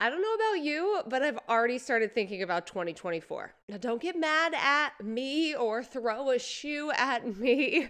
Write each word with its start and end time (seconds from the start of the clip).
I 0.00 0.10
don't 0.10 0.22
know 0.22 0.34
about 0.34 0.64
you, 0.64 1.02
but 1.08 1.22
I've 1.22 1.40
already 1.48 1.76
started 1.76 2.14
thinking 2.14 2.44
about 2.44 2.68
2024. 2.68 3.52
Now, 3.68 3.78
don't 3.78 4.00
get 4.00 4.16
mad 4.16 4.54
at 4.54 4.90
me 5.04 5.56
or 5.56 5.82
throw 5.82 6.30
a 6.30 6.38
shoe 6.38 6.92
at 6.92 7.36
me. 7.38 7.88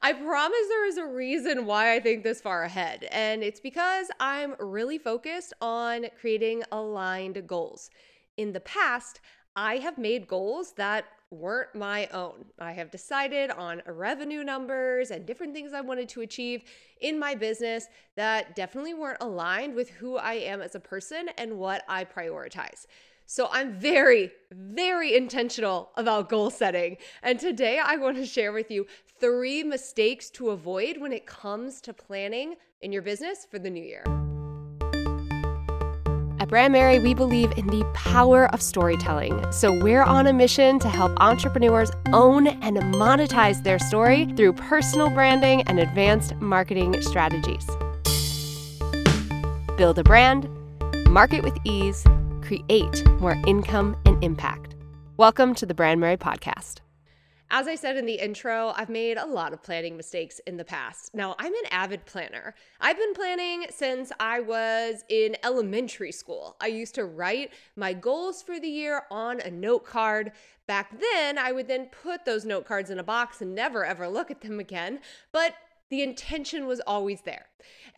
I 0.00 0.14
promise 0.14 0.68
there 0.68 0.86
is 0.86 0.96
a 0.96 1.04
reason 1.04 1.66
why 1.66 1.94
I 1.94 2.00
think 2.00 2.22
this 2.22 2.40
far 2.40 2.62
ahead, 2.62 3.06
and 3.12 3.42
it's 3.42 3.60
because 3.60 4.06
I'm 4.18 4.54
really 4.60 4.96
focused 4.96 5.52
on 5.60 6.06
creating 6.18 6.62
aligned 6.72 7.46
goals. 7.46 7.90
In 8.38 8.52
the 8.52 8.60
past, 8.60 9.20
I 9.54 9.76
have 9.76 9.98
made 9.98 10.26
goals 10.26 10.72
that 10.78 11.04
weren't 11.32 11.74
my 11.74 12.06
own. 12.08 12.44
I 12.58 12.72
have 12.72 12.90
decided 12.90 13.50
on 13.50 13.82
revenue 13.86 14.44
numbers 14.44 15.10
and 15.10 15.26
different 15.26 15.54
things 15.54 15.72
I 15.72 15.80
wanted 15.80 16.08
to 16.10 16.20
achieve 16.20 16.62
in 17.00 17.18
my 17.18 17.34
business 17.34 17.86
that 18.16 18.54
definitely 18.54 18.94
weren't 18.94 19.22
aligned 19.22 19.74
with 19.74 19.90
who 19.90 20.16
I 20.16 20.34
am 20.34 20.60
as 20.60 20.74
a 20.74 20.80
person 20.80 21.30
and 21.38 21.58
what 21.58 21.84
I 21.88 22.04
prioritize. 22.04 22.86
So 23.24 23.48
I'm 23.50 23.72
very, 23.72 24.30
very 24.50 25.16
intentional 25.16 25.90
about 25.96 26.28
goal 26.28 26.50
setting. 26.50 26.98
And 27.22 27.40
today 27.40 27.80
I 27.82 27.96
want 27.96 28.16
to 28.18 28.26
share 28.26 28.52
with 28.52 28.70
you 28.70 28.86
three 29.18 29.62
mistakes 29.62 30.28
to 30.30 30.50
avoid 30.50 30.98
when 30.98 31.12
it 31.12 31.26
comes 31.26 31.80
to 31.82 31.94
planning 31.94 32.56
in 32.82 32.92
your 32.92 33.02
business 33.02 33.46
for 33.50 33.58
the 33.58 33.70
new 33.70 33.82
year. 33.82 34.21
Brandmerry, 36.52 37.02
we 37.02 37.14
believe 37.14 37.50
in 37.56 37.66
the 37.68 37.82
power 37.94 38.44
of 38.52 38.60
storytelling. 38.60 39.50
So 39.52 39.72
we're 39.72 40.02
on 40.02 40.26
a 40.26 40.34
mission 40.34 40.78
to 40.80 40.88
help 40.90 41.10
entrepreneurs 41.16 41.90
own 42.12 42.46
and 42.46 42.76
monetize 42.94 43.62
their 43.62 43.78
story 43.78 44.30
through 44.36 44.52
personal 44.52 45.08
branding 45.08 45.62
and 45.62 45.80
advanced 45.80 46.36
marketing 46.42 47.00
strategies. 47.00 47.66
Build 49.78 49.98
a 49.98 50.04
brand, 50.04 50.46
market 51.08 51.42
with 51.42 51.56
ease, 51.64 52.04
create 52.42 53.02
more 53.18 53.38
income 53.46 53.96
and 54.04 54.22
impact. 54.22 54.74
Welcome 55.16 55.54
to 55.54 55.64
the 55.64 55.72
Brandmerry 55.72 56.18
Podcast. 56.18 56.81
As 57.54 57.68
I 57.68 57.74
said 57.74 57.98
in 57.98 58.06
the 58.06 58.14
intro, 58.14 58.72
I've 58.76 58.88
made 58.88 59.18
a 59.18 59.26
lot 59.26 59.52
of 59.52 59.62
planning 59.62 59.94
mistakes 59.94 60.40
in 60.46 60.56
the 60.56 60.64
past. 60.64 61.14
Now, 61.14 61.36
I'm 61.38 61.52
an 61.52 61.66
avid 61.70 62.06
planner. 62.06 62.54
I've 62.80 62.96
been 62.96 63.12
planning 63.12 63.66
since 63.68 64.10
I 64.18 64.40
was 64.40 65.04
in 65.10 65.36
elementary 65.44 66.12
school. 66.12 66.56
I 66.62 66.68
used 66.68 66.94
to 66.94 67.04
write 67.04 67.52
my 67.76 67.92
goals 67.92 68.42
for 68.42 68.58
the 68.58 68.70
year 68.70 69.02
on 69.10 69.38
a 69.40 69.50
note 69.50 69.84
card. 69.84 70.32
Back 70.66 70.98
then, 70.98 71.36
I 71.36 71.52
would 71.52 71.68
then 71.68 71.90
put 72.02 72.24
those 72.24 72.46
note 72.46 72.64
cards 72.64 72.88
in 72.88 72.98
a 72.98 73.04
box 73.04 73.42
and 73.42 73.54
never 73.54 73.84
ever 73.84 74.08
look 74.08 74.30
at 74.30 74.40
them 74.40 74.58
again. 74.58 75.00
But 75.30 75.52
the 75.90 76.02
intention 76.02 76.66
was 76.66 76.80
always 76.80 77.20
there. 77.20 77.48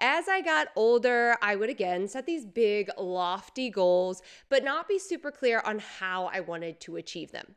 As 0.01 0.27
I 0.27 0.41
got 0.41 0.67
older, 0.75 1.37
I 1.41 1.55
would 1.55 1.71
again 1.71 2.09
set 2.09 2.27
these 2.27 2.45
big, 2.45 2.91
lofty 2.99 3.71
goals, 3.71 4.21
but 4.49 4.65
not 4.65 4.89
be 4.89 4.99
super 4.99 5.31
clear 5.31 5.63
on 5.65 5.79
how 5.79 6.25
I 6.25 6.41
wanted 6.41 6.81
to 6.81 6.97
achieve 6.97 7.31
them 7.31 7.55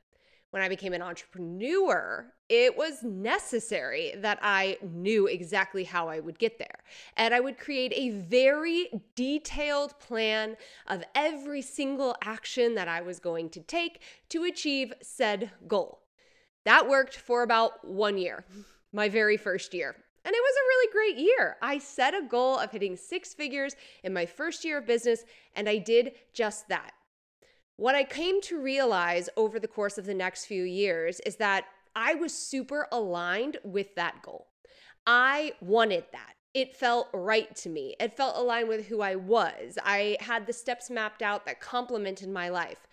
when 0.57 0.65
I 0.65 0.69
became 0.69 0.93
an 0.93 1.03
entrepreneur, 1.03 2.25
it 2.49 2.75
was 2.75 3.03
necessary 3.03 4.15
that 4.17 4.39
I 4.41 4.79
knew 4.81 5.27
exactly 5.27 5.83
how 5.83 6.09
I 6.09 6.19
would 6.19 6.39
get 6.39 6.57
there. 6.57 6.79
And 7.15 7.31
I 7.31 7.39
would 7.39 7.59
create 7.59 7.93
a 7.95 8.09
very 8.09 8.89
detailed 9.13 9.99
plan 9.99 10.57
of 10.87 11.03
every 11.13 11.61
single 11.61 12.15
action 12.23 12.73
that 12.73 12.87
I 12.87 13.01
was 13.01 13.19
going 13.19 13.51
to 13.51 13.59
take 13.59 14.01
to 14.29 14.45
achieve 14.45 14.93
said 14.99 15.51
goal. 15.67 16.01
That 16.65 16.89
worked 16.89 17.17
for 17.17 17.43
about 17.43 17.87
one 17.87 18.17
year, 18.17 18.43
my 18.91 19.09
very 19.09 19.37
first 19.37 19.75
year. 19.75 19.95
And 20.25 20.33
it 20.33 20.41
was 20.41 20.55
a 20.55 20.67
really 20.69 20.91
great 20.91 21.23
year. 21.23 21.57
I 21.61 21.77
set 21.77 22.15
a 22.15 22.27
goal 22.27 22.57
of 22.57 22.71
hitting 22.71 22.97
six 22.97 23.31
figures 23.31 23.75
in 24.03 24.11
my 24.11 24.25
first 24.25 24.65
year 24.65 24.79
of 24.79 24.87
business, 24.87 25.23
and 25.55 25.69
I 25.69 25.77
did 25.77 26.13
just 26.33 26.67
that. 26.69 26.93
What 27.77 27.93
I 27.93 28.03
came 28.03 28.41
to 28.41 28.59
realize 28.59 29.29
over 29.37 29.59
the 29.59 29.67
course 29.67 29.99
of 29.99 30.07
the 30.07 30.15
next 30.15 30.45
few 30.45 30.63
years 30.63 31.19
is 31.19 31.35
that 31.35 31.65
I 31.95 32.15
was 32.15 32.33
super 32.33 32.87
aligned 32.91 33.57
with 33.63 33.93
that 33.93 34.23
goal. 34.23 34.47
I 35.05 35.53
wanted 35.61 36.05
that. 36.11 36.33
It 36.55 36.75
felt 36.75 37.07
right 37.13 37.55
to 37.57 37.69
me. 37.69 37.95
It 37.99 38.17
felt 38.17 38.35
aligned 38.35 38.67
with 38.67 38.87
who 38.87 39.01
I 39.01 39.15
was. 39.15 39.77
I 39.85 40.17
had 40.21 40.47
the 40.47 40.53
steps 40.53 40.89
mapped 40.89 41.21
out 41.21 41.45
that 41.45 41.59
complemented 41.59 42.29
my 42.29 42.49
life. 42.49 42.87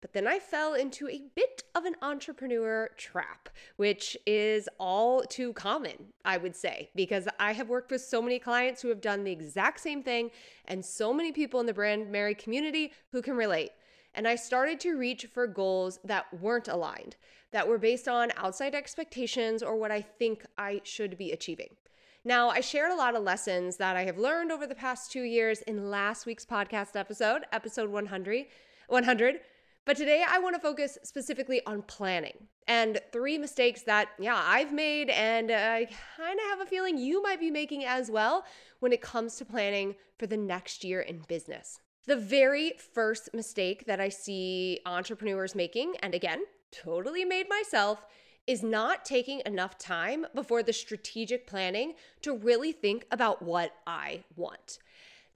But 0.00 0.12
then 0.12 0.28
I 0.28 0.38
fell 0.38 0.74
into 0.74 1.08
a 1.08 1.24
bit 1.34 1.64
of 1.74 1.84
an 1.84 1.96
entrepreneur 2.00 2.90
trap, 2.96 3.48
which 3.74 4.16
is 4.24 4.68
all 4.78 5.22
too 5.22 5.52
common, 5.54 6.12
I 6.24 6.36
would 6.36 6.54
say, 6.54 6.90
because 6.94 7.26
I 7.40 7.54
have 7.54 7.68
worked 7.68 7.90
with 7.90 8.02
so 8.02 8.22
many 8.22 8.38
clients 8.38 8.82
who 8.82 8.88
have 8.90 9.00
done 9.00 9.24
the 9.24 9.32
exact 9.32 9.80
same 9.80 10.04
thing 10.04 10.30
and 10.66 10.84
so 10.84 11.12
many 11.12 11.32
people 11.32 11.58
in 11.58 11.66
the 11.66 11.74
Brandmerry 11.74 12.38
community 12.38 12.92
who 13.10 13.20
can 13.20 13.34
relate 13.34 13.72
and 14.18 14.26
I 14.26 14.34
started 14.34 14.80
to 14.80 14.96
reach 14.96 15.26
for 15.32 15.46
goals 15.46 16.00
that 16.02 16.26
weren't 16.40 16.66
aligned, 16.66 17.14
that 17.52 17.68
were 17.68 17.78
based 17.78 18.08
on 18.08 18.32
outside 18.36 18.74
expectations 18.74 19.62
or 19.62 19.76
what 19.76 19.92
I 19.92 20.00
think 20.00 20.44
I 20.58 20.80
should 20.82 21.16
be 21.16 21.30
achieving. 21.30 21.76
Now, 22.24 22.48
I 22.48 22.60
shared 22.60 22.90
a 22.90 22.96
lot 22.96 23.14
of 23.14 23.22
lessons 23.22 23.76
that 23.76 23.96
I 23.96 24.02
have 24.06 24.18
learned 24.18 24.50
over 24.50 24.66
the 24.66 24.74
past 24.74 25.12
two 25.12 25.22
years 25.22 25.62
in 25.62 25.88
last 25.88 26.26
week's 26.26 26.44
podcast 26.44 26.96
episode, 26.96 27.44
episode 27.52 27.90
100. 27.90 28.46
100 28.88 29.40
but 29.84 29.96
today 29.96 30.22
I 30.28 30.38
want 30.38 30.54
to 30.54 30.60
focus 30.60 30.98
specifically 31.02 31.62
on 31.64 31.80
planning 31.80 32.48
and 32.66 33.00
three 33.10 33.38
mistakes 33.38 33.82
that, 33.84 34.08
yeah, 34.18 34.42
I've 34.44 34.70
made 34.70 35.08
and 35.08 35.50
I 35.50 35.86
kind 36.16 36.38
of 36.38 36.46
have 36.50 36.60
a 36.60 36.66
feeling 36.66 36.98
you 36.98 37.22
might 37.22 37.40
be 37.40 37.50
making 37.50 37.86
as 37.86 38.10
well 38.10 38.44
when 38.80 38.92
it 38.92 39.00
comes 39.00 39.36
to 39.36 39.46
planning 39.46 39.94
for 40.18 40.26
the 40.26 40.36
next 40.36 40.84
year 40.84 41.00
in 41.00 41.20
business. 41.26 41.80
The 42.08 42.16
very 42.16 42.72
first 42.94 43.34
mistake 43.34 43.84
that 43.84 44.00
I 44.00 44.08
see 44.08 44.80
entrepreneurs 44.86 45.54
making, 45.54 45.96
and 46.00 46.14
again, 46.14 46.44
totally 46.72 47.22
made 47.22 47.50
myself, 47.50 48.06
is 48.46 48.62
not 48.62 49.04
taking 49.04 49.42
enough 49.44 49.76
time 49.76 50.24
before 50.34 50.62
the 50.62 50.72
strategic 50.72 51.46
planning 51.46 51.92
to 52.22 52.34
really 52.34 52.72
think 52.72 53.04
about 53.10 53.42
what 53.42 53.74
I 53.86 54.24
want. 54.36 54.78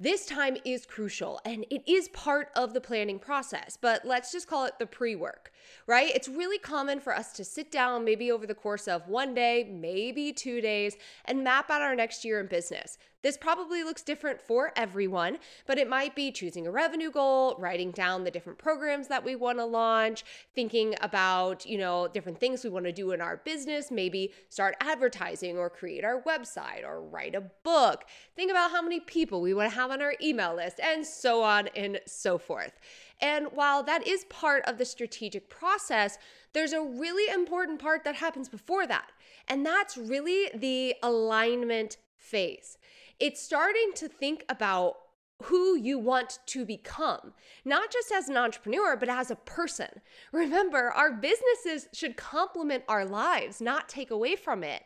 This 0.02 0.26
time 0.26 0.56
is 0.64 0.84
crucial 0.84 1.40
and 1.44 1.64
it 1.70 1.88
is 1.88 2.08
part 2.08 2.48
of 2.56 2.74
the 2.74 2.80
planning 2.80 3.20
process, 3.20 3.78
but 3.80 4.04
let's 4.04 4.32
just 4.32 4.48
call 4.48 4.64
it 4.64 4.80
the 4.80 4.84
pre 4.84 5.14
work, 5.14 5.52
right? 5.86 6.10
It's 6.12 6.26
really 6.26 6.58
common 6.58 6.98
for 6.98 7.14
us 7.14 7.32
to 7.34 7.44
sit 7.44 7.70
down 7.70 8.04
maybe 8.04 8.32
over 8.32 8.44
the 8.44 8.52
course 8.52 8.88
of 8.88 9.06
one 9.06 9.32
day, 9.32 9.62
maybe 9.62 10.32
two 10.32 10.60
days, 10.60 10.96
and 11.26 11.44
map 11.44 11.70
out 11.70 11.82
our 11.82 11.94
next 11.94 12.24
year 12.24 12.40
in 12.40 12.48
business. 12.48 12.98
This 13.22 13.36
probably 13.36 13.84
looks 13.84 14.02
different 14.02 14.40
for 14.40 14.72
everyone, 14.74 15.38
but 15.66 15.78
it 15.78 15.88
might 15.88 16.16
be 16.16 16.32
choosing 16.32 16.66
a 16.66 16.72
revenue 16.72 17.10
goal, 17.10 17.54
writing 17.56 17.92
down 17.92 18.24
the 18.24 18.32
different 18.32 18.58
programs 18.58 19.06
that 19.08 19.24
we 19.24 19.36
want 19.36 19.58
to 19.58 19.64
launch, 19.64 20.24
thinking 20.56 20.96
about, 21.00 21.64
you 21.64 21.78
know, 21.78 22.08
different 22.08 22.40
things 22.40 22.64
we 22.64 22.70
want 22.70 22.84
to 22.86 22.92
do 22.92 23.12
in 23.12 23.20
our 23.20 23.36
business, 23.36 23.92
maybe 23.92 24.32
start 24.48 24.74
advertising 24.80 25.56
or 25.56 25.70
create 25.70 26.04
our 26.04 26.20
website 26.22 26.84
or 26.84 27.00
write 27.00 27.36
a 27.36 27.42
book. 27.62 28.06
Think 28.34 28.50
about 28.50 28.72
how 28.72 28.82
many 28.82 28.98
people 28.98 29.40
we 29.40 29.54
want 29.54 29.70
to 29.70 29.76
have 29.76 29.91
on 29.92 30.02
our 30.02 30.14
email 30.20 30.54
list 30.56 30.80
and 30.80 31.06
so 31.06 31.42
on 31.42 31.68
and 31.76 32.00
so 32.06 32.38
forth. 32.38 32.72
And 33.20 33.46
while 33.52 33.82
that 33.84 34.06
is 34.06 34.24
part 34.24 34.64
of 34.66 34.78
the 34.78 34.84
strategic 34.84 35.48
process, 35.48 36.18
there's 36.52 36.72
a 36.72 36.82
really 36.82 37.32
important 37.32 37.78
part 37.78 38.02
that 38.04 38.16
happens 38.16 38.48
before 38.48 38.86
that. 38.86 39.12
And 39.46 39.64
that's 39.64 39.96
really 39.96 40.50
the 40.54 40.96
alignment 41.02 41.98
phase 42.16 42.78
it's 43.22 43.40
starting 43.40 43.92
to 43.94 44.08
think 44.08 44.44
about 44.48 44.96
who 45.44 45.76
you 45.76 45.98
want 45.98 46.40
to 46.46 46.64
become, 46.64 47.32
not 47.64 47.90
just 47.90 48.10
as 48.10 48.28
an 48.28 48.36
entrepreneur, 48.36 48.96
but 48.96 49.08
as 49.08 49.30
a 49.30 49.36
person. 49.36 50.00
Remember, 50.32 50.90
our 50.90 51.12
businesses 51.12 51.88
should 51.92 52.16
complement 52.16 52.82
our 52.88 53.04
lives, 53.04 53.60
not 53.60 53.88
take 53.88 54.10
away 54.10 54.34
from 54.34 54.64
it. 54.64 54.82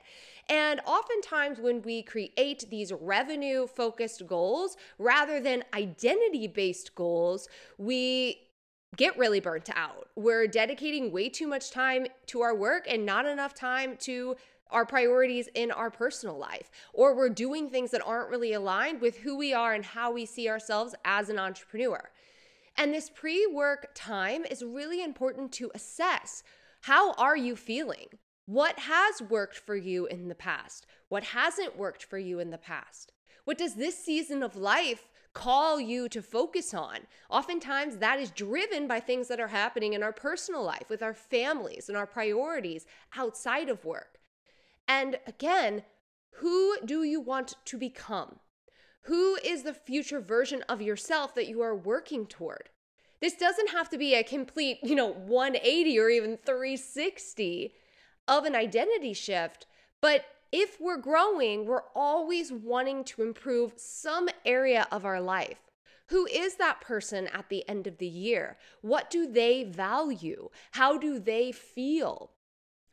And 0.49 0.81
oftentimes, 0.87 1.59
when 1.59 1.83
we 1.83 2.03
create 2.03 2.67
these 2.71 2.93
revenue 2.93 3.67
focused 3.67 4.27
goals 4.27 4.77
rather 4.99 5.41
than 5.41 5.65
identity 5.75 6.47
based 6.47 6.95
goals, 6.95 7.49
we 7.79 8.39
get 8.97 9.19
really 9.19 9.41
burnt 9.41 9.69
out. 9.75 10.09
We're 10.15 10.47
dedicating 10.47 11.11
way 11.11 11.29
too 11.29 11.49
much 11.49 11.71
time 11.71 12.07
to 12.27 12.41
our 12.43 12.55
work 12.55 12.87
and 12.89 13.05
not 13.05 13.27
enough 13.27 13.55
time 13.55 13.97
to 14.01 14.37
our 14.71 14.87
priorities 14.87 15.49
in 15.55 15.71
our 15.71 15.91
personal 15.91 16.37
life, 16.37 16.71
or 16.93 17.15
we're 17.15 17.29
doing 17.29 17.69
things 17.69 17.91
that 17.93 18.05
aren't 18.05 18.31
really 18.31 18.53
aligned 18.53 19.01
with 19.01 19.19
who 19.19 19.37
we 19.37 19.53
are 19.53 19.75
and 19.75 19.85
how 19.85 20.11
we 20.11 20.27
see 20.27 20.49
ourselves 20.49 20.95
as 21.05 21.29
an 21.29 21.39
entrepreneur. 21.39 22.11
And 22.77 22.93
this 22.93 23.11
pre 23.11 23.47
work 23.47 23.91
time 23.95 24.45
is 24.45 24.63
really 24.63 25.03
important 25.03 25.53
to 25.53 25.71
assess 25.75 26.43
how 26.83 27.15
are 27.15 27.37
you 27.37 27.57
feeling? 27.57 28.07
What 28.47 28.79
has 28.79 29.21
worked 29.21 29.57
for 29.57 29.75
you 29.75 30.07
in 30.07 30.29
the 30.29 30.35
past? 30.37 30.87
What 31.09 31.25
hasn't 31.25 31.77
worked 31.77 32.05
for 32.05 32.17
you 32.17 32.39
in 32.39 32.51
the 32.51 32.59
past? 32.59 33.13
What 33.45 33.59
does 33.59 33.75
this 33.75 33.99
season 33.99 34.43
of 34.45 34.55
life 34.55 35.09
call 35.35 35.81
you 35.81 36.09
to 36.09 36.23
focus 36.23 36.73
on? 36.73 37.01
Oftentimes, 37.29 37.97
that 37.97 38.21
is 38.21 38.31
driven 38.31 38.87
by 38.87 39.01
things 39.01 39.27
that 39.29 39.41
are 39.41 39.49
happening 39.49 39.95
in 39.95 40.03
our 40.05 40.13
personal 40.13 40.63
life, 40.63 40.89
with 40.89 41.03
our 41.03 41.13
families 41.13 41.89
and 41.89 41.99
our 41.99 42.07
priorities 42.07 42.87
outside 43.17 43.69
of 43.69 43.85
work. 43.85 44.21
And 44.87 45.19
again, 45.27 45.83
who 46.35 46.77
do 46.85 47.03
you 47.03 47.21
want 47.21 47.55
to 47.65 47.77
become? 47.77 48.39
Who 49.03 49.37
is 49.45 49.65
the 49.65 49.75
future 49.75 50.21
version 50.21 50.63
of 50.69 50.81
yourself 50.81 51.35
that 51.35 51.49
you 51.49 51.63
are 51.63 51.75
working 51.75 52.27
toward? 52.27 52.71
This 53.21 53.35
doesn't 53.35 53.71
have 53.71 53.89
to 53.91 53.99
be 53.99 54.15
a 54.15 54.23
complete, 54.23 54.79
you 54.85 54.95
know, 54.95 55.07
180 55.07 55.99
or 55.99 56.09
even 56.11 56.37
360 56.37 57.73
of 58.29 58.45
an 58.45 58.55
identity 58.55 59.13
shift, 59.13 59.67
but 60.01 60.25
if 60.53 60.81
we're 60.81 60.97
growing, 60.97 61.67
we're 61.67 61.89
always 61.95 62.53
wanting 62.53 63.05
to 63.05 63.23
improve 63.23 63.75
some 63.77 64.29
area 64.45 64.87
of 64.93 65.05
our 65.05 65.21
life. 65.21 65.59
Who 66.09 66.27
is 66.27 66.57
that 66.57 66.81
person 66.81 67.27
at 67.27 67.49
the 67.49 67.69
end 67.69 67.87
of 67.87 67.99
the 67.99 68.07
year? 68.07 68.57
What 68.81 69.11
do 69.11 69.31
they 69.31 69.65
value? 69.65 70.51
How 70.73 70.99
do 70.99 71.19
they 71.19 71.51
feel? 71.51 72.31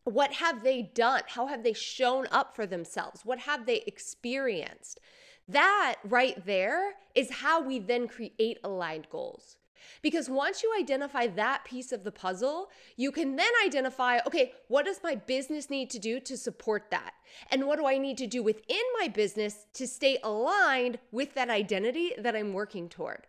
What 0.04 0.34
have 0.34 0.64
they 0.64 0.82
done? 0.82 1.22
How 1.28 1.46
have 1.48 1.64
they 1.64 1.74
shown 1.74 2.28
up 2.32 2.56
for 2.56 2.66
themselves? 2.66 3.24
What 3.24 3.40
have 3.40 3.66
they 3.66 3.84
experienced? 3.86 5.00
That 5.48 5.96
right 6.04 6.44
there 6.46 6.94
is 7.14 7.30
how 7.30 7.62
we 7.62 7.80
then 7.80 8.08
create 8.08 8.58
aligned 8.64 9.10
goals. 9.10 9.58
Because 10.02 10.30
once 10.30 10.64
you 10.64 10.74
identify 10.78 11.28
that 11.28 11.64
piece 11.66 11.92
of 11.92 12.04
the 12.04 12.12
puzzle, 12.12 12.70
you 12.98 13.12
can 13.12 13.36
then 13.36 13.52
identify 13.66 14.20
okay, 14.26 14.54
what 14.68 14.86
does 14.86 15.02
my 15.04 15.16
business 15.16 15.70
need 15.70 15.90
to 15.92 16.00
do 16.00 16.20
to 16.20 16.38
support 16.38 16.92
that? 16.92 17.14
And 17.52 17.66
what 17.66 17.80
do 17.80 17.86
I 17.86 17.98
need 17.98 18.18
to 18.20 18.28
do 18.28 18.44
within 18.44 18.84
my 19.00 19.08
business 19.08 19.66
to 19.74 19.88
stay 19.88 20.20
aligned 20.24 21.00
with 21.12 21.34
that 21.36 21.50
identity 21.50 22.14
that 22.18 22.36
I'm 22.36 22.54
working 22.54 22.90
toward? 22.90 23.28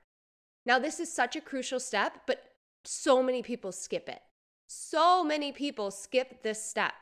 Now, 0.67 0.79
this 0.79 0.99
is 0.99 1.13
such 1.13 1.37
a 1.37 1.41
crucial 1.41 1.81
step, 1.81 2.23
but 2.27 2.43
so 2.85 3.23
many 3.23 3.43
people 3.43 3.73
skip 3.73 4.09
it. 4.09 4.21
So 4.67 5.23
many 5.23 5.53
people 5.53 5.91
skip 5.91 6.43
this 6.43 6.63
step. 6.63 6.95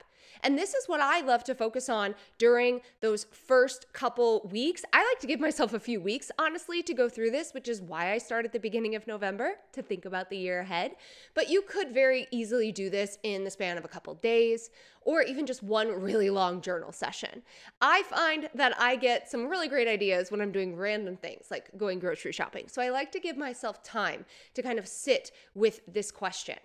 And 0.42 0.58
this 0.58 0.74
is 0.74 0.88
what 0.88 1.00
I 1.00 1.20
love 1.20 1.44
to 1.44 1.54
focus 1.54 1.88
on 1.88 2.14
during 2.38 2.80
those 3.00 3.24
first 3.24 3.92
couple 3.92 4.48
weeks. 4.50 4.82
I 4.92 5.04
like 5.04 5.20
to 5.20 5.26
give 5.26 5.40
myself 5.40 5.72
a 5.72 5.80
few 5.80 6.00
weeks, 6.00 6.30
honestly, 6.38 6.82
to 6.82 6.94
go 6.94 7.08
through 7.08 7.30
this, 7.30 7.52
which 7.52 7.68
is 7.68 7.80
why 7.80 8.12
I 8.12 8.18
start 8.18 8.44
at 8.44 8.52
the 8.52 8.58
beginning 8.58 8.94
of 8.94 9.06
November 9.06 9.52
to 9.72 9.82
think 9.82 10.04
about 10.04 10.30
the 10.30 10.36
year 10.36 10.60
ahead. 10.60 10.92
But 11.34 11.50
you 11.50 11.62
could 11.62 11.92
very 11.92 12.26
easily 12.30 12.72
do 12.72 12.90
this 12.90 13.18
in 13.22 13.44
the 13.44 13.50
span 13.50 13.78
of 13.78 13.84
a 13.84 13.88
couple 13.88 14.14
days 14.14 14.70
or 15.04 15.22
even 15.22 15.46
just 15.46 15.62
one 15.62 15.88
really 15.88 16.30
long 16.30 16.60
journal 16.60 16.92
session. 16.92 17.42
I 17.80 18.02
find 18.04 18.48
that 18.54 18.78
I 18.80 18.96
get 18.96 19.30
some 19.30 19.48
really 19.48 19.68
great 19.68 19.88
ideas 19.88 20.30
when 20.30 20.40
I'm 20.40 20.52
doing 20.52 20.76
random 20.76 21.16
things 21.16 21.46
like 21.50 21.70
going 21.76 21.98
grocery 21.98 22.32
shopping. 22.32 22.68
So 22.68 22.80
I 22.80 22.90
like 22.90 23.12
to 23.12 23.20
give 23.20 23.36
myself 23.36 23.82
time 23.82 24.24
to 24.54 24.62
kind 24.62 24.78
of 24.78 24.86
sit 24.86 25.32
with 25.54 25.80
this 25.86 26.10
question. 26.10 26.58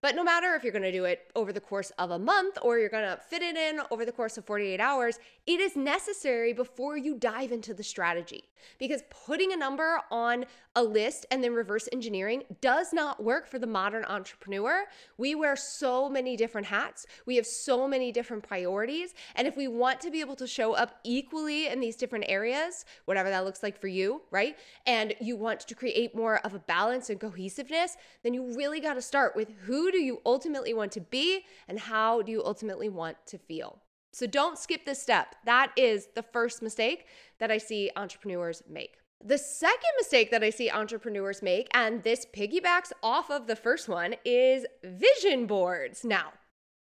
But 0.00 0.16
no 0.16 0.24
matter 0.24 0.54
if 0.54 0.64
you're 0.64 0.72
going 0.72 0.82
to 0.82 0.92
do 0.92 1.04
it 1.04 1.30
over 1.36 1.52
the 1.52 1.60
course 1.60 1.92
of 1.98 2.10
a 2.10 2.18
month 2.18 2.58
or 2.60 2.78
you're 2.78 2.88
going 2.88 3.08
to 3.08 3.16
fit 3.16 3.40
it 3.40 3.56
in 3.56 3.80
over 3.90 4.04
the 4.04 4.12
course 4.12 4.36
of 4.36 4.44
48 4.44 4.80
hours, 4.80 5.18
it 5.46 5.60
is 5.60 5.76
necessary 5.76 6.52
before 6.52 6.96
you 6.96 7.16
dive 7.16 7.52
into 7.52 7.72
the 7.72 7.84
strategy. 7.84 8.44
Because 8.78 9.02
putting 9.26 9.52
a 9.52 9.56
number 9.56 10.00
on 10.10 10.44
a 10.74 10.82
list 10.82 11.26
and 11.30 11.42
then 11.42 11.52
reverse 11.52 11.88
engineering 11.92 12.42
does 12.60 12.92
not 12.92 13.22
work 13.22 13.46
for 13.46 13.58
the 13.58 13.66
modern 13.66 14.04
entrepreneur. 14.04 14.84
We 15.18 15.34
wear 15.34 15.54
so 15.56 16.08
many 16.08 16.36
different 16.36 16.66
hats, 16.66 17.06
we 17.26 17.36
have 17.36 17.46
so 17.46 17.86
many 17.86 18.12
different 18.12 18.42
priorities. 18.42 19.14
And 19.36 19.46
if 19.46 19.56
we 19.56 19.68
want 19.68 20.00
to 20.00 20.10
be 20.10 20.20
able 20.20 20.36
to 20.36 20.46
show 20.46 20.72
up 20.72 21.00
equally 21.04 21.66
in 21.68 21.80
these 21.80 21.96
different 21.96 22.24
areas, 22.28 22.84
whatever 23.04 23.30
that 23.30 23.44
looks 23.44 23.62
like 23.62 23.80
for 23.80 23.88
you, 23.88 24.22
right? 24.30 24.56
And 24.86 25.14
you 25.20 25.36
want 25.36 25.60
to 25.60 25.74
create 25.74 26.14
more 26.14 26.38
of 26.38 26.54
a 26.54 26.58
balance 26.60 27.10
and 27.10 27.20
cohesiveness, 27.20 27.96
then 28.22 28.34
you 28.34 28.56
really 28.56 28.80
got 28.80 28.94
to 28.94 29.02
start 29.02 29.36
with 29.36 29.48
who 29.72 29.90
do 29.90 29.96
you 29.96 30.20
ultimately 30.26 30.74
want 30.74 30.92
to 30.92 31.00
be 31.00 31.46
and 31.66 31.78
how 31.78 32.20
do 32.20 32.30
you 32.30 32.44
ultimately 32.44 32.90
want 32.90 33.16
to 33.24 33.38
feel? 33.38 33.78
So 34.12 34.26
don't 34.26 34.58
skip 34.58 34.84
this 34.84 35.00
step. 35.00 35.34
That 35.46 35.72
is 35.78 36.08
the 36.14 36.22
first 36.22 36.60
mistake 36.60 37.06
that 37.40 37.50
I 37.50 37.56
see 37.56 37.90
entrepreneurs 37.96 38.62
make. 38.68 38.98
The 39.24 39.38
second 39.38 39.92
mistake 39.96 40.30
that 40.30 40.44
I 40.44 40.50
see 40.50 40.70
entrepreneurs 40.70 41.40
make, 41.40 41.68
and 41.72 42.02
this 42.02 42.26
piggybacks 42.36 42.92
off 43.02 43.30
of 43.30 43.46
the 43.46 43.56
first 43.56 43.88
one, 43.88 44.14
is 44.26 44.66
vision 44.84 45.46
boards. 45.46 46.04
Now, 46.04 46.34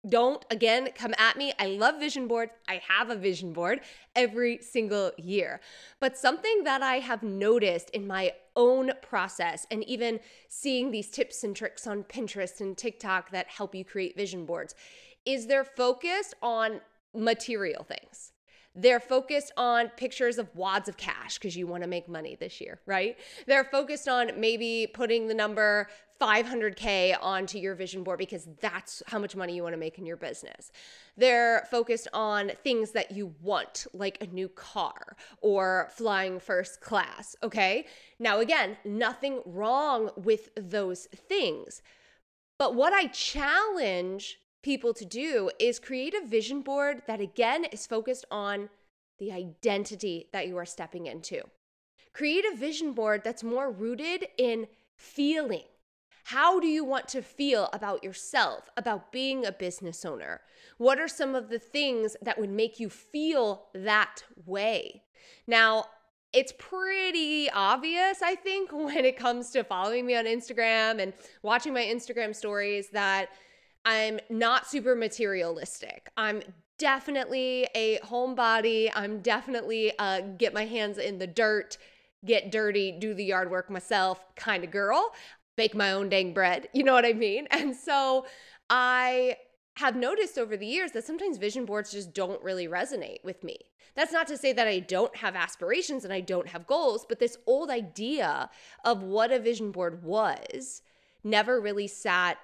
don't 0.09 0.45
again 0.51 0.89
come 0.95 1.15
at 1.19 1.37
me. 1.37 1.53
I 1.59 1.67
love 1.67 1.99
vision 1.99 2.29
boards. 2.29 2.53
I 2.69 2.81
have 2.89 3.11
a 3.11 3.17
vision 3.17 3.53
board 3.53 3.81
every 4.15 4.59
single 4.59 5.13
year. 5.17 5.61
But 6.01 6.17
something 6.17 6.65
that 6.65 6.83
I 6.83 6.97
have 6.97 7.23
noticed 7.23 7.91
in 7.91 8.07
my 8.07 8.33
own 8.55 8.93
process 9.03 9.67
and 9.71 9.85
even 9.85 10.21
seeing 10.49 10.91
these 10.91 11.11
tips 11.11 11.45
and 11.45 11.55
tricks 11.55 11.87
on 11.87 12.05
Pinterest 12.05 12.61
and 12.61 12.77
TikTok 12.77 13.31
that 13.31 13.49
help 13.49 13.75
you 13.75 13.85
create 13.85 14.17
vision 14.17 14.47
boards 14.47 14.75
is 15.25 15.47
they're 15.47 15.65
focused 15.65 16.35
on 16.41 16.81
material 17.15 17.85
things. 17.85 18.33
They're 18.77 19.01
focused 19.01 19.53
on 19.57 19.89
pictures 19.97 20.39
of 20.39 20.55
wads 20.55 20.89
of 20.89 20.97
cash 20.99 21.39
because 21.39 21.57
you 21.57 21.67
want 21.67 21.83
to 21.83 21.89
make 21.89 22.09
money 22.09 22.37
this 22.39 22.61
year, 22.61 22.79
right? 22.85 23.17
They're 23.47 23.65
focused 23.65 24.07
on 24.07 24.39
maybe 24.39 24.87
putting 24.93 25.29
the 25.29 25.35
number 25.35 25.89
500K 26.21 27.17
onto 27.21 27.59
your 27.59 27.75
vision 27.75 28.03
board 28.03 28.19
because 28.19 28.49
that's 28.61 29.03
how 29.07 29.19
much 29.19 29.35
money 29.35 29.55
you 29.55 29.63
want 29.63 29.73
to 29.73 29.79
make 29.79 29.99
in 29.99 30.07
your 30.07 30.17
business. 30.17 30.71
They're 31.17 31.67
focused 31.71 32.09
on 32.13 32.53
things 32.63 32.93
that 32.93 33.13
you 33.13 33.35
want, 33.43 33.87
like 33.93 34.19
a 34.21 34.27
new 34.27 34.49
car 34.49 35.17
or 35.41 35.89
flying 35.95 36.39
first 36.39 36.81
class, 36.81 37.35
okay? 37.43 37.87
Now, 38.19 38.41
again, 38.41 38.77
nothing 38.85 39.41
wrong 39.47 40.11
with 40.17 40.51
those 40.55 41.07
things. 41.07 41.83
But 42.59 42.75
what 42.75 42.93
I 42.93 43.07
challenge 43.07 44.39
people 44.67 44.93
to 44.93 45.05
do 45.05 45.49
is 45.61 45.79
create 45.79 46.13
a 46.13 46.27
vision 46.27 46.61
board 46.61 47.01
that 47.07 47.21
again 47.21 47.65
is 47.67 47.87
focused 47.87 48.25
on 48.33 48.69
the 49.21 49.31
identity 49.31 50.27
that 50.33 50.49
you 50.49 50.57
are 50.57 50.67
stepping 50.67 51.07
into. 51.07 51.41
Create 52.13 52.45
a 52.45 52.57
vision 52.57 52.93
board 52.93 53.23
that's 53.23 53.45
more 53.45 53.71
rooted 53.71 54.27
in 54.37 54.67
feeling. 54.97 55.63
How 56.25 56.59
do 56.59 56.67
you 56.67 56.85
want 56.85 57.07
to 57.11 57.23
feel 57.23 57.71
about 57.73 58.03
yourself, 58.03 58.69
about 58.77 59.13
being 59.13 59.47
a 59.47 59.53
business 59.53 60.05
owner? 60.05 60.41
What 60.79 60.99
are 60.99 61.07
some 61.07 61.37
of 61.37 61.49
the 61.49 61.61
things 61.61 62.17
that 62.21 62.37
would 62.37 62.51
make 62.51 62.81
you 62.81 62.91
feel 62.91 63.69
that 63.73 64.25
way? 64.47 65.05
Now, 65.47 65.85
it's 66.33 66.53
pretty 66.59 67.49
obvious, 67.51 68.21
I 68.21 68.35
think, 68.35 68.73
when 68.73 69.05
it 69.05 69.17
comes 69.17 69.51
to 69.51 69.63
following 69.63 70.05
me 70.07 70.17
on 70.17 70.25
Instagram 70.25 71.01
and 71.01 71.13
watching 71.45 71.73
my 71.73 71.85
Instagram 71.85 72.35
stories 72.35 72.89
that 72.89 73.29
I'm 73.87 74.19
not 74.29 74.67
super 74.67 74.97
materialistic. 74.97 76.11
I'm 76.17 76.43
definitely 76.77 77.69
a 77.75 77.99
homebody. 78.01 78.91
I'm 78.95 79.21
definitely 79.21 79.93
a 79.99 80.23
get 80.23 80.53
my 80.53 80.67
hands 80.67 80.99
in 80.99 81.19
the 81.19 81.27
dirt, 81.29 81.79
get 82.25 82.51
dirty, 82.51 82.91
do 82.91 83.15
the 83.15 83.25
yard 83.25 83.49
work 83.49 83.71
myself 83.71 84.23
kind 84.35 84.65
of 84.65 84.73
girl. 84.73 85.15
Bake 85.57 85.75
my 85.75 85.93
own 85.93 86.09
dang 86.09 86.35
bread. 86.35 86.69
You 86.75 86.83
know 86.83 86.93
what 86.93 87.07
I 87.07 87.13
mean? 87.13 87.47
And 87.53 87.75
so 87.77 88.27
I 88.69 89.37
have 89.77 89.95
noticed 89.95 90.37
over 90.37 90.57
the 90.57 90.67
years 90.67 90.91
that 90.93 91.05
sometimes 91.05 91.39
vision 91.39 91.65
boards 91.65 91.93
just 91.93 92.13
don't 92.13 92.43
really 92.43 92.67
resonate 92.67 93.23
with 93.23 93.45
me. 93.45 93.57
That's 93.95 94.13
not 94.13 94.27
to 94.27 94.37
say 94.37 94.53
that 94.53 94.67
I 94.67 94.81
don't 94.81 95.15
have 95.17 95.37
aspirations 95.37 96.05
and 96.05 96.13
I 96.13 96.21
don't 96.21 96.49
have 96.49 96.67
goals, 96.67 97.07
but 97.09 97.21
this 97.21 97.39
old 97.47 97.71
idea 97.71 98.51
of 98.85 99.03
what 99.03 99.31
a 99.31 99.39
vision 99.39 99.71
board 99.71 100.03
was 100.03 100.83
never 101.23 101.61
really 101.61 101.87
sat 101.87 102.39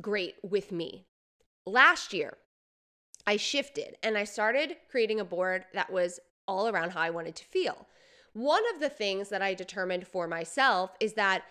great 0.00 0.34
with 0.42 0.72
me. 0.72 1.06
Last 1.66 2.12
year, 2.12 2.36
I 3.26 3.36
shifted 3.36 3.96
and 4.02 4.16
I 4.16 4.24
started 4.24 4.76
creating 4.90 5.20
a 5.20 5.24
board 5.24 5.64
that 5.74 5.92
was 5.92 6.20
all 6.46 6.68
around 6.68 6.90
how 6.90 7.00
I 7.00 7.10
wanted 7.10 7.34
to 7.36 7.44
feel. 7.44 7.86
One 8.32 8.62
of 8.74 8.80
the 8.80 8.88
things 8.88 9.30
that 9.30 9.42
I 9.42 9.54
determined 9.54 10.06
for 10.06 10.28
myself 10.28 10.92
is 11.00 11.14
that 11.14 11.42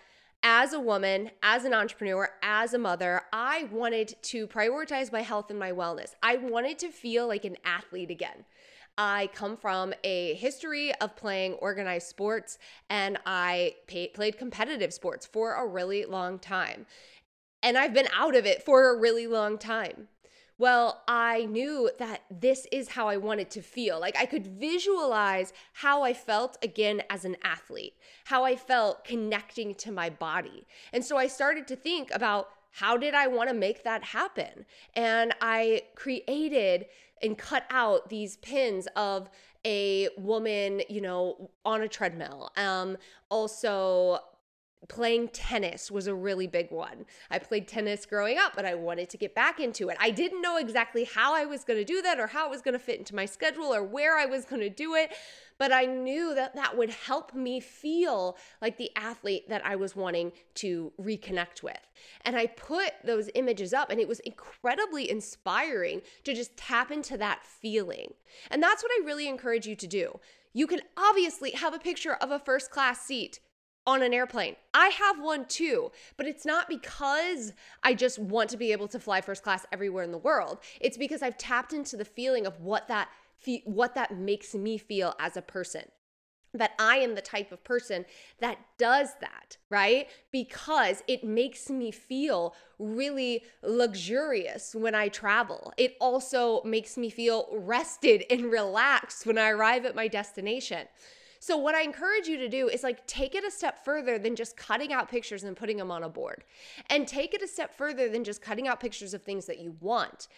as 0.42 0.72
a 0.72 0.80
woman, 0.80 1.30
as 1.42 1.64
an 1.64 1.74
entrepreneur, 1.74 2.30
as 2.42 2.72
a 2.72 2.78
mother, 2.78 3.22
I 3.32 3.68
wanted 3.72 4.14
to 4.22 4.46
prioritize 4.46 5.12
my 5.12 5.22
health 5.22 5.50
and 5.50 5.58
my 5.58 5.72
wellness. 5.72 6.14
I 6.22 6.36
wanted 6.36 6.78
to 6.80 6.90
feel 6.90 7.26
like 7.26 7.44
an 7.44 7.56
athlete 7.64 8.10
again. 8.10 8.44
I 8.98 9.28
come 9.34 9.56
from 9.56 9.92
a 10.04 10.34
history 10.34 10.94
of 11.00 11.16
playing 11.16 11.54
organized 11.54 12.06
sports 12.06 12.58
and 12.88 13.18
I 13.26 13.74
pay, 13.86 14.08
played 14.08 14.38
competitive 14.38 14.94
sports 14.94 15.26
for 15.26 15.54
a 15.54 15.66
really 15.66 16.06
long 16.06 16.38
time. 16.38 16.86
And 17.66 17.76
I've 17.76 17.92
been 17.92 18.06
out 18.14 18.36
of 18.36 18.46
it 18.46 18.62
for 18.62 18.88
a 18.88 18.96
really 18.96 19.26
long 19.26 19.58
time. 19.58 20.06
Well, 20.56 21.02
I 21.08 21.46
knew 21.46 21.90
that 21.98 22.22
this 22.30 22.64
is 22.70 22.90
how 22.90 23.08
I 23.08 23.16
wanted 23.16 23.50
to 23.50 23.60
feel. 23.60 23.98
Like 23.98 24.16
I 24.16 24.24
could 24.24 24.46
visualize 24.46 25.52
how 25.72 26.04
I 26.04 26.14
felt 26.14 26.56
again 26.62 27.02
as 27.10 27.24
an 27.24 27.36
athlete, 27.42 27.94
how 28.26 28.44
I 28.44 28.54
felt 28.54 29.04
connecting 29.04 29.74
to 29.74 29.90
my 29.90 30.08
body. 30.08 30.64
And 30.92 31.04
so 31.04 31.16
I 31.16 31.26
started 31.26 31.66
to 31.66 31.74
think 31.74 32.12
about 32.14 32.50
how 32.70 32.96
did 32.96 33.14
I 33.14 33.26
want 33.26 33.48
to 33.48 33.54
make 33.54 33.82
that 33.82 34.04
happen? 34.04 34.64
And 34.94 35.34
I 35.40 35.82
created 35.96 36.86
and 37.20 37.36
cut 37.36 37.64
out 37.68 38.10
these 38.10 38.36
pins 38.36 38.86
of 38.94 39.28
a 39.64 40.08
woman, 40.16 40.82
you 40.88 41.00
know, 41.00 41.50
on 41.64 41.82
a 41.82 41.88
treadmill. 41.88 42.52
Um, 42.56 42.96
also 43.28 44.20
playing 44.88 45.28
tennis 45.28 45.90
was 45.90 46.06
a 46.06 46.14
really 46.14 46.46
big 46.46 46.70
one. 46.70 47.06
I 47.30 47.38
played 47.38 47.66
tennis 47.66 48.06
growing 48.06 48.38
up, 48.38 48.52
but 48.54 48.64
I 48.64 48.74
wanted 48.74 49.10
to 49.10 49.16
get 49.16 49.34
back 49.34 49.60
into 49.60 49.88
it. 49.88 49.96
I 50.00 50.10
didn't 50.10 50.42
know 50.42 50.56
exactly 50.56 51.04
how 51.04 51.34
I 51.34 51.44
was 51.44 51.64
going 51.64 51.78
to 51.78 51.84
do 51.84 52.02
that 52.02 52.20
or 52.20 52.28
how 52.28 52.46
it 52.46 52.50
was 52.50 52.62
going 52.62 52.74
to 52.74 52.78
fit 52.78 52.98
into 52.98 53.14
my 53.14 53.26
schedule 53.26 53.74
or 53.74 53.82
where 53.82 54.18
I 54.18 54.26
was 54.26 54.44
going 54.44 54.62
to 54.62 54.70
do 54.70 54.94
it, 54.94 55.10
but 55.58 55.72
I 55.72 55.86
knew 55.86 56.34
that 56.34 56.54
that 56.54 56.76
would 56.76 56.90
help 56.90 57.34
me 57.34 57.60
feel 57.60 58.36
like 58.60 58.76
the 58.76 58.90
athlete 58.96 59.48
that 59.48 59.64
I 59.64 59.76
was 59.76 59.96
wanting 59.96 60.32
to 60.56 60.92
reconnect 61.00 61.62
with. 61.62 61.80
And 62.22 62.36
I 62.36 62.46
put 62.46 62.92
those 63.04 63.30
images 63.34 63.72
up, 63.72 63.90
and 63.90 63.98
it 63.98 64.08
was 64.08 64.20
incredibly 64.20 65.10
inspiring 65.10 66.02
to 66.24 66.34
just 66.34 66.56
tap 66.56 66.90
into 66.90 67.16
that 67.18 67.42
feeling. 67.42 68.12
And 68.50 68.62
that's 68.62 68.82
what 68.82 68.92
I 68.92 69.06
really 69.06 69.28
encourage 69.28 69.66
you 69.66 69.76
to 69.76 69.86
do. 69.86 70.20
You 70.52 70.66
can 70.66 70.80
obviously 70.96 71.50
have 71.52 71.74
a 71.74 71.78
picture 71.78 72.14
of 72.14 72.30
a 72.30 72.38
first 72.38 72.70
class 72.70 73.00
seat 73.00 73.40
on 73.86 74.02
an 74.02 74.12
airplane. 74.12 74.56
I 74.74 74.88
have 74.88 75.20
one 75.20 75.46
too, 75.46 75.92
but 76.16 76.26
it's 76.26 76.44
not 76.44 76.68
because 76.68 77.52
I 77.82 77.94
just 77.94 78.18
want 78.18 78.50
to 78.50 78.56
be 78.56 78.72
able 78.72 78.88
to 78.88 78.98
fly 78.98 79.20
first 79.20 79.42
class 79.42 79.64
everywhere 79.72 80.02
in 80.02 80.12
the 80.12 80.18
world. 80.18 80.58
It's 80.80 80.96
because 80.96 81.22
I've 81.22 81.38
tapped 81.38 81.72
into 81.72 81.96
the 81.96 82.04
feeling 82.04 82.46
of 82.46 82.60
what 82.60 82.88
that 82.88 83.08
what 83.64 83.94
that 83.94 84.16
makes 84.16 84.54
me 84.54 84.76
feel 84.78 85.14
as 85.20 85.36
a 85.36 85.42
person. 85.42 85.82
That 86.54 86.72
I 86.78 86.96
am 86.98 87.14
the 87.14 87.20
type 87.20 87.52
of 87.52 87.62
person 87.62 88.06
that 88.40 88.58
does 88.78 89.10
that, 89.20 89.58
right? 89.68 90.08
Because 90.32 91.02
it 91.06 91.22
makes 91.22 91.68
me 91.68 91.90
feel 91.90 92.54
really 92.78 93.44
luxurious 93.62 94.74
when 94.74 94.94
I 94.94 95.08
travel. 95.08 95.74
It 95.76 95.96
also 96.00 96.62
makes 96.64 96.96
me 96.96 97.10
feel 97.10 97.48
rested 97.52 98.24
and 98.30 98.50
relaxed 98.50 99.26
when 99.26 99.36
I 99.36 99.50
arrive 99.50 99.84
at 99.84 99.94
my 99.94 100.08
destination. 100.08 100.88
So, 101.38 101.56
what 101.56 101.74
I 101.74 101.82
encourage 101.82 102.26
you 102.26 102.36
to 102.38 102.48
do 102.48 102.68
is 102.68 102.82
like 102.82 103.06
take 103.06 103.34
it 103.34 103.44
a 103.44 103.50
step 103.50 103.84
further 103.84 104.18
than 104.18 104.36
just 104.36 104.56
cutting 104.56 104.92
out 104.92 105.08
pictures 105.08 105.44
and 105.44 105.56
putting 105.56 105.76
them 105.76 105.90
on 105.90 106.02
a 106.02 106.08
board. 106.08 106.44
And 106.90 107.06
take 107.06 107.34
it 107.34 107.42
a 107.42 107.48
step 107.48 107.76
further 107.76 108.08
than 108.08 108.24
just 108.24 108.42
cutting 108.42 108.68
out 108.68 108.80
pictures 108.80 109.14
of 109.14 109.22
things 109.22 109.46
that 109.46 109.58
you 109.58 109.76
want 109.80 110.28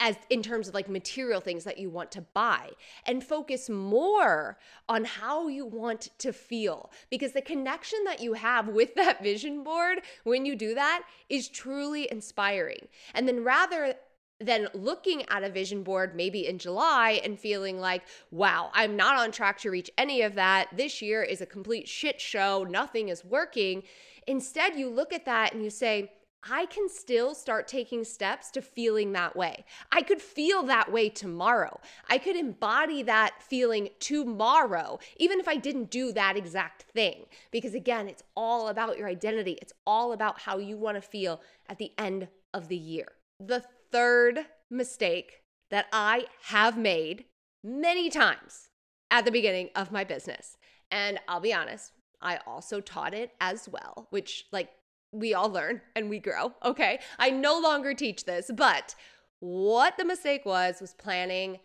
as 0.00 0.16
in 0.30 0.42
terms 0.42 0.68
of 0.68 0.74
like 0.74 0.88
material 0.88 1.40
things 1.40 1.64
that 1.64 1.78
you 1.78 1.90
want 1.90 2.10
to 2.12 2.20
buy 2.20 2.70
and 3.06 3.24
focus 3.24 3.68
more 3.68 4.58
on 4.88 5.04
how 5.04 5.48
you 5.48 5.66
want 5.66 6.10
to 6.18 6.32
feel 6.32 6.90
because 7.10 7.32
the 7.32 7.42
connection 7.42 7.98
that 8.04 8.20
you 8.20 8.34
have 8.34 8.68
with 8.68 8.94
that 8.94 9.22
vision 9.22 9.64
board 9.64 10.00
when 10.24 10.46
you 10.46 10.54
do 10.54 10.74
that 10.74 11.02
is 11.28 11.48
truly 11.48 12.10
inspiring 12.10 12.88
and 13.14 13.26
then 13.26 13.42
rather 13.42 13.94
than 14.40 14.68
looking 14.72 15.28
at 15.28 15.42
a 15.42 15.50
vision 15.50 15.82
board 15.82 16.14
maybe 16.14 16.46
in 16.46 16.58
July 16.58 17.20
and 17.24 17.38
feeling 17.38 17.80
like, 17.80 18.04
wow, 18.30 18.70
I'm 18.72 18.96
not 18.96 19.18
on 19.18 19.32
track 19.32 19.58
to 19.60 19.70
reach 19.70 19.90
any 19.98 20.22
of 20.22 20.34
that. 20.36 20.68
This 20.76 21.02
year 21.02 21.22
is 21.22 21.40
a 21.40 21.46
complete 21.46 21.88
shit 21.88 22.20
show. 22.20 22.64
Nothing 22.68 23.08
is 23.08 23.24
working. 23.24 23.82
Instead, 24.26 24.76
you 24.76 24.88
look 24.88 25.12
at 25.12 25.24
that 25.24 25.52
and 25.52 25.64
you 25.64 25.70
say, 25.70 26.12
I 26.48 26.66
can 26.66 26.88
still 26.88 27.34
start 27.34 27.66
taking 27.66 28.04
steps 28.04 28.50
to 28.52 28.62
feeling 28.62 29.12
that 29.12 29.34
way. 29.34 29.64
I 29.90 30.02
could 30.02 30.22
feel 30.22 30.62
that 30.64 30.92
way 30.92 31.08
tomorrow. 31.08 31.80
I 32.08 32.18
could 32.18 32.36
embody 32.36 33.02
that 33.02 33.42
feeling 33.42 33.88
tomorrow, 33.98 35.00
even 35.16 35.40
if 35.40 35.48
I 35.48 35.56
didn't 35.56 35.90
do 35.90 36.12
that 36.12 36.36
exact 36.36 36.82
thing. 36.82 37.24
Because 37.50 37.74
again, 37.74 38.08
it's 38.08 38.22
all 38.36 38.68
about 38.68 38.98
your 38.98 39.08
identity, 39.08 39.58
it's 39.60 39.72
all 39.84 40.12
about 40.12 40.40
how 40.40 40.58
you 40.58 40.76
want 40.76 40.96
to 40.96 41.02
feel 41.02 41.40
at 41.68 41.78
the 41.78 41.92
end 41.98 42.28
of 42.54 42.68
the 42.68 42.76
year. 42.76 43.08
The 43.40 43.64
third 43.90 44.46
mistake 44.70 45.42
that 45.70 45.86
I 45.92 46.26
have 46.44 46.76
made 46.76 47.24
many 47.62 48.10
times 48.10 48.68
at 49.10 49.24
the 49.24 49.30
beginning 49.30 49.70
of 49.74 49.92
my 49.92 50.04
business. 50.04 50.56
And 50.90 51.18
I'll 51.28 51.40
be 51.40 51.52
honest, 51.52 51.92
I 52.20 52.38
also 52.46 52.80
taught 52.80 53.14
it 53.14 53.32
as 53.40 53.68
well, 53.68 54.08
which, 54.10 54.46
like, 54.52 54.70
we 55.12 55.34
all 55.34 55.50
learn 55.50 55.80
and 55.96 56.10
we 56.10 56.18
grow. 56.18 56.52
Okay. 56.64 56.98
I 57.18 57.30
no 57.30 57.58
longer 57.58 57.94
teach 57.94 58.24
this, 58.24 58.50
but 58.54 58.94
what 59.40 59.96
the 59.96 60.04
mistake 60.04 60.44
was 60.44 60.80
was 60.80 60.94
planning 60.94 61.58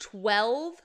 12 0.00 0.82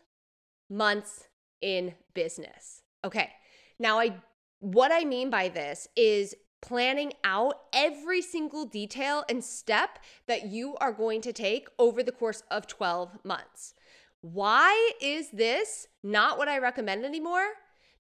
months 0.69 1.27
in 1.62 1.95
business. 2.13 2.81
Okay. 3.03 3.31
Now, 3.79 4.00
I 4.00 4.15
what 4.59 4.91
I 4.93 5.03
mean 5.03 5.29
by 5.29 5.50
this 5.50 5.88
is 5.95 6.35
planning 6.63 7.12
out 7.25 7.55
every 7.74 8.22
single 8.22 8.65
detail 8.65 9.25
and 9.27 9.43
step 9.43 10.00
that 10.27 10.48
you 10.48 10.75
are 10.77 10.93
going 10.93 11.20
to 11.22 11.34
take 11.34 11.67
over 11.77 12.01
the 12.01 12.12
course 12.12 12.41
of 12.50 12.67
12 12.67 13.20
months. 13.25 13.74
Why 14.22 14.91
is 15.01 15.29
this 15.32 15.88
not 16.01 16.38
what 16.38 16.48
I 16.48 16.58
recommend 16.58 17.03
anymore? 17.03 17.48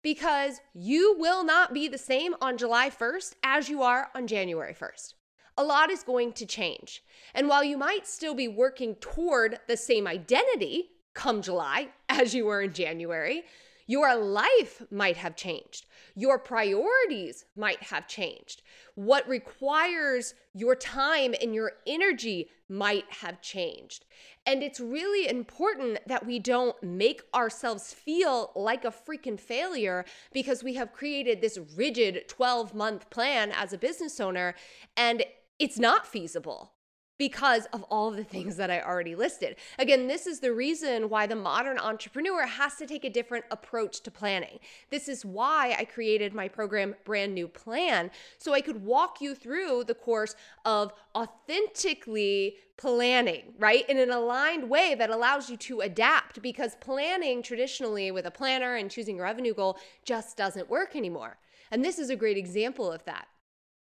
Because 0.01 0.61
you 0.73 1.15
will 1.19 1.43
not 1.43 1.73
be 1.73 1.89
the 1.89 1.97
same 1.97 2.35
on 2.41 2.57
July 2.57 2.89
1st 2.89 3.35
as 3.43 3.67
you 3.67 3.83
are 3.83 4.09
on 4.15 4.27
January 4.27 4.73
1st. 4.73 5.15
A 5.57 5.63
lot 5.63 5.91
is 5.91 6.01
going 6.01 6.31
to 6.33 6.45
change. 6.45 7.03
And 7.35 7.49
while 7.49 7.63
you 7.63 7.77
might 7.77 8.07
still 8.07 8.33
be 8.33 8.47
working 8.47 8.95
toward 8.95 9.59
the 9.67 9.77
same 9.77 10.07
identity 10.07 10.91
come 11.13 11.41
July 11.41 11.89
as 12.09 12.33
you 12.33 12.45
were 12.45 12.61
in 12.61 12.71
January, 12.71 13.43
your 13.87 14.15
life 14.15 14.81
might 14.91 15.17
have 15.17 15.35
changed. 15.35 15.85
Your 16.15 16.39
priorities 16.39 17.45
might 17.55 17.83
have 17.83 18.07
changed. 18.07 18.61
What 18.95 19.27
requires 19.27 20.33
your 20.53 20.75
time 20.75 21.33
and 21.41 21.53
your 21.53 21.73
energy 21.87 22.49
might 22.69 23.05
have 23.09 23.41
changed. 23.41 24.05
And 24.45 24.63
it's 24.63 24.79
really 24.79 25.27
important 25.27 25.99
that 26.07 26.25
we 26.25 26.39
don't 26.39 26.81
make 26.83 27.21
ourselves 27.33 27.93
feel 27.93 28.51
like 28.55 28.85
a 28.85 28.91
freaking 28.91 29.39
failure 29.39 30.05
because 30.33 30.63
we 30.63 30.73
have 30.75 30.93
created 30.93 31.41
this 31.41 31.59
rigid 31.75 32.27
12 32.27 32.73
month 32.73 33.09
plan 33.09 33.51
as 33.51 33.73
a 33.73 33.77
business 33.77 34.19
owner 34.19 34.55
and 34.97 35.23
it's 35.59 35.79
not 35.79 36.07
feasible 36.07 36.73
because 37.17 37.65
of 37.67 37.83
all 37.83 38.11
the 38.11 38.23
things 38.23 38.55
that 38.57 38.71
I 38.71 38.81
already 38.81 39.15
listed. 39.15 39.55
Again, 39.77 40.07
this 40.07 40.25
is 40.25 40.39
the 40.39 40.53
reason 40.53 41.09
why 41.09 41.27
the 41.27 41.35
modern 41.35 41.77
entrepreneur 41.77 42.45
has 42.45 42.75
to 42.75 42.85
take 42.85 43.05
a 43.05 43.09
different 43.09 43.45
approach 43.51 44.01
to 44.01 44.11
planning. 44.11 44.59
This 44.89 45.07
is 45.07 45.23
why 45.23 45.75
I 45.77 45.85
created 45.85 46.33
my 46.33 46.47
program 46.47 46.95
Brand 47.05 47.33
New 47.33 47.47
Plan 47.47 48.09
so 48.37 48.53
I 48.53 48.61
could 48.61 48.83
walk 48.83 49.21
you 49.21 49.35
through 49.35 49.83
the 49.85 49.93
course 49.93 50.35
of 50.65 50.93
authentically 51.15 52.57
planning, 52.77 53.53
right? 53.59 53.87
In 53.87 53.99
an 53.99 54.09
aligned 54.09 54.69
way 54.69 54.95
that 54.95 55.09
allows 55.09 55.49
you 55.49 55.57
to 55.57 55.81
adapt 55.81 56.41
because 56.41 56.75
planning 56.81 57.43
traditionally 57.43 58.09
with 58.11 58.25
a 58.25 58.31
planner 58.31 58.75
and 58.75 58.89
choosing 58.89 59.19
a 59.19 59.23
revenue 59.23 59.53
goal 59.53 59.77
just 60.03 60.35
doesn't 60.35 60.69
work 60.69 60.95
anymore. 60.95 61.37
And 61.71 61.85
this 61.85 61.99
is 61.99 62.09
a 62.09 62.15
great 62.15 62.37
example 62.37 62.91
of 62.91 63.05
that. 63.05 63.27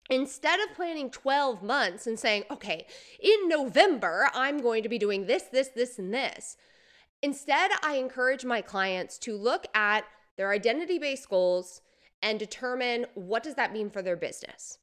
Instead 0.09 0.59
of 0.61 0.75
planning 0.75 1.09
12 1.09 1.61
months 1.61 2.07
and 2.07 2.17
saying, 2.17 2.43
okay, 2.49 2.85
in 3.19 3.49
November, 3.49 4.29
I'm 4.33 4.59
going 4.59 4.83
to 4.83 4.89
be 4.89 4.97
doing 4.97 5.25
this, 5.25 5.43
this, 5.43 5.69
this, 5.69 5.99
and 5.99 6.13
this, 6.13 6.57
instead, 7.21 7.71
I 7.83 7.95
encourage 7.95 8.45
my 8.45 8.61
clients 8.61 9.17
to 9.19 9.35
look 9.35 9.67
at 9.73 10.05
their 10.37 10.51
identity 10.51 10.97
based 10.97 11.29
goals 11.29 11.81
and 12.21 12.39
determine 12.39 13.05
what 13.15 13.43
does 13.43 13.55
that 13.55 13.73
mean 13.73 13.89
for 13.89 14.01
their 14.01 14.15
business. 14.15 14.79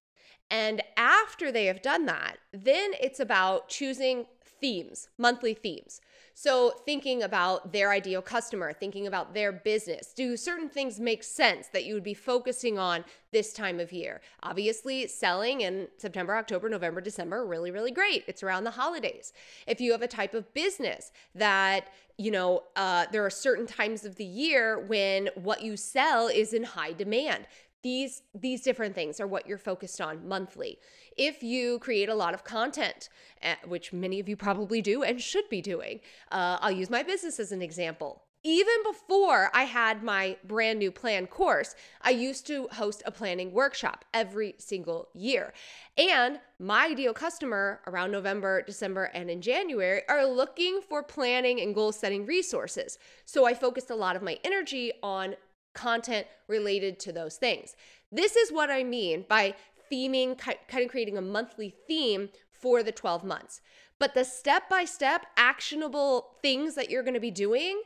And 0.50 0.82
after 0.96 1.50
they 1.50 1.66
have 1.66 1.82
done 1.82 2.06
that, 2.06 2.36
then 2.52 2.92
it's 3.00 3.20
about 3.20 3.68
choosing 3.68 4.26
themes, 4.60 5.08
monthly 5.18 5.54
themes. 5.54 6.00
So, 6.36 6.72
thinking 6.84 7.22
about 7.22 7.72
their 7.72 7.92
ideal 7.92 8.20
customer, 8.20 8.72
thinking 8.72 9.06
about 9.06 9.34
their 9.34 9.52
business, 9.52 10.12
do 10.12 10.36
certain 10.36 10.68
things 10.68 10.98
make 10.98 11.22
sense 11.22 11.68
that 11.68 11.84
you 11.84 11.94
would 11.94 12.02
be 12.02 12.12
focusing 12.12 12.76
on 12.76 13.04
this 13.30 13.52
time 13.52 13.78
of 13.78 13.92
year? 13.92 14.20
Obviously, 14.42 15.06
selling 15.06 15.60
in 15.60 15.86
September, 15.96 16.34
October, 16.34 16.68
November, 16.68 17.00
December, 17.00 17.46
really, 17.46 17.70
really 17.70 17.92
great. 17.92 18.24
It's 18.26 18.42
around 18.42 18.64
the 18.64 18.72
holidays. 18.72 19.32
If 19.68 19.80
you 19.80 19.92
have 19.92 20.02
a 20.02 20.08
type 20.08 20.34
of 20.34 20.52
business 20.54 21.12
that 21.36 21.86
you 22.16 22.30
know, 22.30 22.62
uh, 22.76 23.06
there 23.10 23.24
are 23.24 23.30
certain 23.30 23.66
times 23.66 24.04
of 24.04 24.14
the 24.16 24.24
year 24.24 24.78
when 24.78 25.28
what 25.34 25.62
you 25.62 25.76
sell 25.76 26.28
is 26.28 26.52
in 26.52 26.62
high 26.62 26.92
demand 26.92 27.46
these 27.84 28.22
these 28.34 28.62
different 28.62 28.94
things 28.94 29.20
are 29.20 29.26
what 29.26 29.46
you're 29.46 29.58
focused 29.58 30.00
on 30.00 30.26
monthly 30.26 30.78
if 31.16 31.42
you 31.42 31.78
create 31.78 32.08
a 32.08 32.14
lot 32.14 32.34
of 32.34 32.42
content 32.42 33.08
eh, 33.42 33.54
which 33.68 33.92
many 33.92 34.18
of 34.18 34.28
you 34.28 34.36
probably 34.36 34.82
do 34.82 35.04
and 35.04 35.20
should 35.20 35.48
be 35.48 35.60
doing 35.60 36.00
uh, 36.32 36.58
i'll 36.60 36.72
use 36.72 36.90
my 36.90 37.02
business 37.02 37.38
as 37.38 37.52
an 37.52 37.62
example 37.62 38.22
even 38.46 38.74
before 38.84 39.50
I 39.54 39.64
had 39.64 40.02
my 40.02 40.36
brand 40.44 40.78
new 40.78 40.90
plan 40.90 41.26
course, 41.26 41.74
I 42.02 42.10
used 42.10 42.46
to 42.48 42.68
host 42.72 43.02
a 43.06 43.10
planning 43.10 43.52
workshop 43.52 44.04
every 44.12 44.54
single 44.58 45.08
year. 45.14 45.54
And 45.96 46.40
my 46.58 46.88
ideal 46.88 47.14
customer 47.14 47.80
around 47.86 48.12
November, 48.12 48.60
December, 48.60 49.04
and 49.14 49.30
in 49.30 49.40
January 49.40 50.02
are 50.10 50.26
looking 50.26 50.82
for 50.86 51.02
planning 51.02 51.62
and 51.62 51.74
goal 51.74 51.90
setting 51.90 52.26
resources. 52.26 52.98
So 53.24 53.46
I 53.46 53.54
focused 53.54 53.88
a 53.88 53.94
lot 53.94 54.14
of 54.14 54.22
my 54.22 54.38
energy 54.44 54.92
on 55.02 55.36
content 55.74 56.26
related 56.48 56.98
to 57.00 57.12
those 57.12 57.36
things. 57.36 57.76
This 58.10 58.36
is 58.36 58.52
what 58.52 58.70
I 58.70 58.84
mean 58.84 59.24
by 59.28 59.54
theming, 59.92 60.38
kind 60.38 60.84
of 60.84 60.90
creating 60.90 61.18
a 61.18 61.22
monthly 61.22 61.74
theme 61.86 62.30
for 62.50 62.82
the 62.82 62.92
12 62.92 63.24
months. 63.24 63.60
But 63.98 64.14
the 64.14 64.24
step 64.24 64.68
by 64.68 64.84
step 64.84 65.26
actionable 65.36 66.36
things 66.42 66.74
that 66.74 66.90
you're 66.90 67.02
going 67.02 67.14
to 67.14 67.20
be 67.20 67.30
doing 67.30 67.80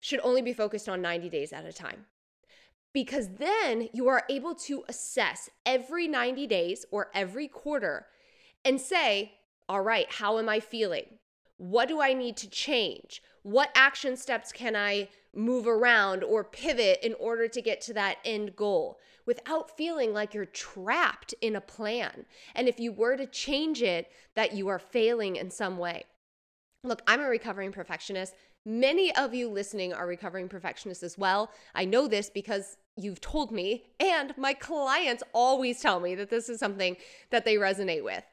should 0.00 0.20
only 0.22 0.42
be 0.42 0.52
focused 0.52 0.88
on 0.88 1.02
90 1.02 1.28
days 1.28 1.52
at 1.52 1.64
a 1.64 1.72
time. 1.72 2.06
Because 2.92 3.28
then 3.38 3.88
you 3.92 4.08
are 4.08 4.24
able 4.30 4.54
to 4.54 4.84
assess 4.88 5.50
every 5.64 6.08
90 6.08 6.46
days 6.46 6.86
or 6.90 7.10
every 7.14 7.46
quarter 7.48 8.06
and 8.64 8.80
say, 8.80 9.34
all 9.68 9.82
right, 9.82 10.06
how 10.10 10.38
am 10.38 10.48
I 10.48 10.60
feeling? 10.60 11.18
What 11.58 11.88
do 11.88 12.00
I 12.00 12.14
need 12.14 12.36
to 12.38 12.50
change? 12.50 13.22
What 13.46 13.70
action 13.76 14.16
steps 14.16 14.50
can 14.50 14.74
I 14.74 15.08
move 15.32 15.68
around 15.68 16.24
or 16.24 16.42
pivot 16.42 16.98
in 17.00 17.14
order 17.14 17.46
to 17.46 17.62
get 17.62 17.80
to 17.82 17.94
that 17.94 18.16
end 18.24 18.56
goal 18.56 18.98
without 19.24 19.76
feeling 19.76 20.12
like 20.12 20.34
you're 20.34 20.46
trapped 20.46 21.32
in 21.40 21.54
a 21.54 21.60
plan. 21.60 22.26
And 22.56 22.66
if 22.66 22.80
you 22.80 22.90
were 22.90 23.16
to 23.16 23.24
change 23.24 23.82
it, 23.82 24.10
that 24.34 24.54
you 24.54 24.66
are 24.66 24.80
failing 24.80 25.36
in 25.36 25.52
some 25.52 25.78
way. 25.78 26.06
Look, 26.82 27.02
I'm 27.06 27.20
a 27.20 27.28
recovering 27.28 27.70
perfectionist. 27.70 28.34
Many 28.64 29.14
of 29.14 29.32
you 29.32 29.48
listening 29.48 29.92
are 29.92 30.08
recovering 30.08 30.48
perfectionists 30.48 31.04
as 31.04 31.16
well. 31.16 31.52
I 31.72 31.84
know 31.84 32.08
this 32.08 32.28
because 32.28 32.78
you've 32.96 33.20
told 33.20 33.52
me, 33.52 33.84
and 34.00 34.36
my 34.36 34.54
clients 34.54 35.22
always 35.32 35.80
tell 35.80 36.00
me 36.00 36.16
that 36.16 36.30
this 36.30 36.48
is 36.48 36.58
something 36.58 36.96
that 37.30 37.44
they 37.44 37.54
resonate 37.54 38.02
with. 38.02 38.24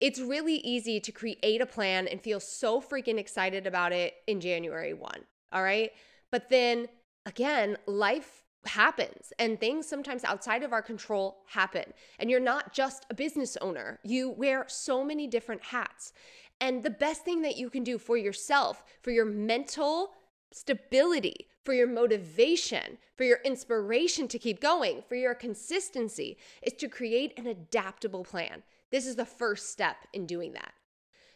It's 0.00 0.20
really 0.20 0.56
easy 0.56 1.00
to 1.00 1.12
create 1.12 1.60
a 1.60 1.66
plan 1.66 2.06
and 2.06 2.20
feel 2.20 2.40
so 2.40 2.80
freaking 2.80 3.18
excited 3.18 3.66
about 3.66 3.92
it 3.92 4.14
in 4.26 4.40
January 4.40 4.92
1. 4.92 5.12
All 5.52 5.62
right. 5.62 5.90
But 6.30 6.50
then 6.50 6.88
again, 7.24 7.76
life 7.86 8.42
happens 8.66 9.32
and 9.38 9.58
things 9.58 9.86
sometimes 9.86 10.24
outside 10.24 10.62
of 10.62 10.72
our 10.72 10.82
control 10.82 11.38
happen. 11.46 11.84
And 12.18 12.30
you're 12.30 12.40
not 12.40 12.72
just 12.72 13.06
a 13.10 13.14
business 13.14 13.56
owner, 13.60 14.00
you 14.02 14.30
wear 14.30 14.64
so 14.68 15.04
many 15.04 15.26
different 15.26 15.62
hats. 15.62 16.12
And 16.60 16.82
the 16.82 16.90
best 16.90 17.24
thing 17.24 17.42
that 17.42 17.56
you 17.56 17.70
can 17.70 17.84
do 17.84 17.98
for 17.98 18.16
yourself, 18.16 18.82
for 19.02 19.10
your 19.10 19.26
mental 19.26 20.12
stability, 20.52 21.48
for 21.64 21.74
your 21.74 21.86
motivation, 21.86 22.98
for 23.16 23.24
your 23.24 23.40
inspiration 23.44 24.28
to 24.28 24.38
keep 24.38 24.60
going, 24.60 25.02
for 25.08 25.16
your 25.16 25.34
consistency, 25.34 26.38
is 26.62 26.72
to 26.74 26.88
create 26.88 27.38
an 27.38 27.46
adaptable 27.46 28.24
plan. 28.24 28.62
This 28.96 29.06
is 29.06 29.16
the 29.16 29.26
first 29.26 29.68
step 29.68 30.06
in 30.14 30.24
doing 30.24 30.54
that. 30.54 30.72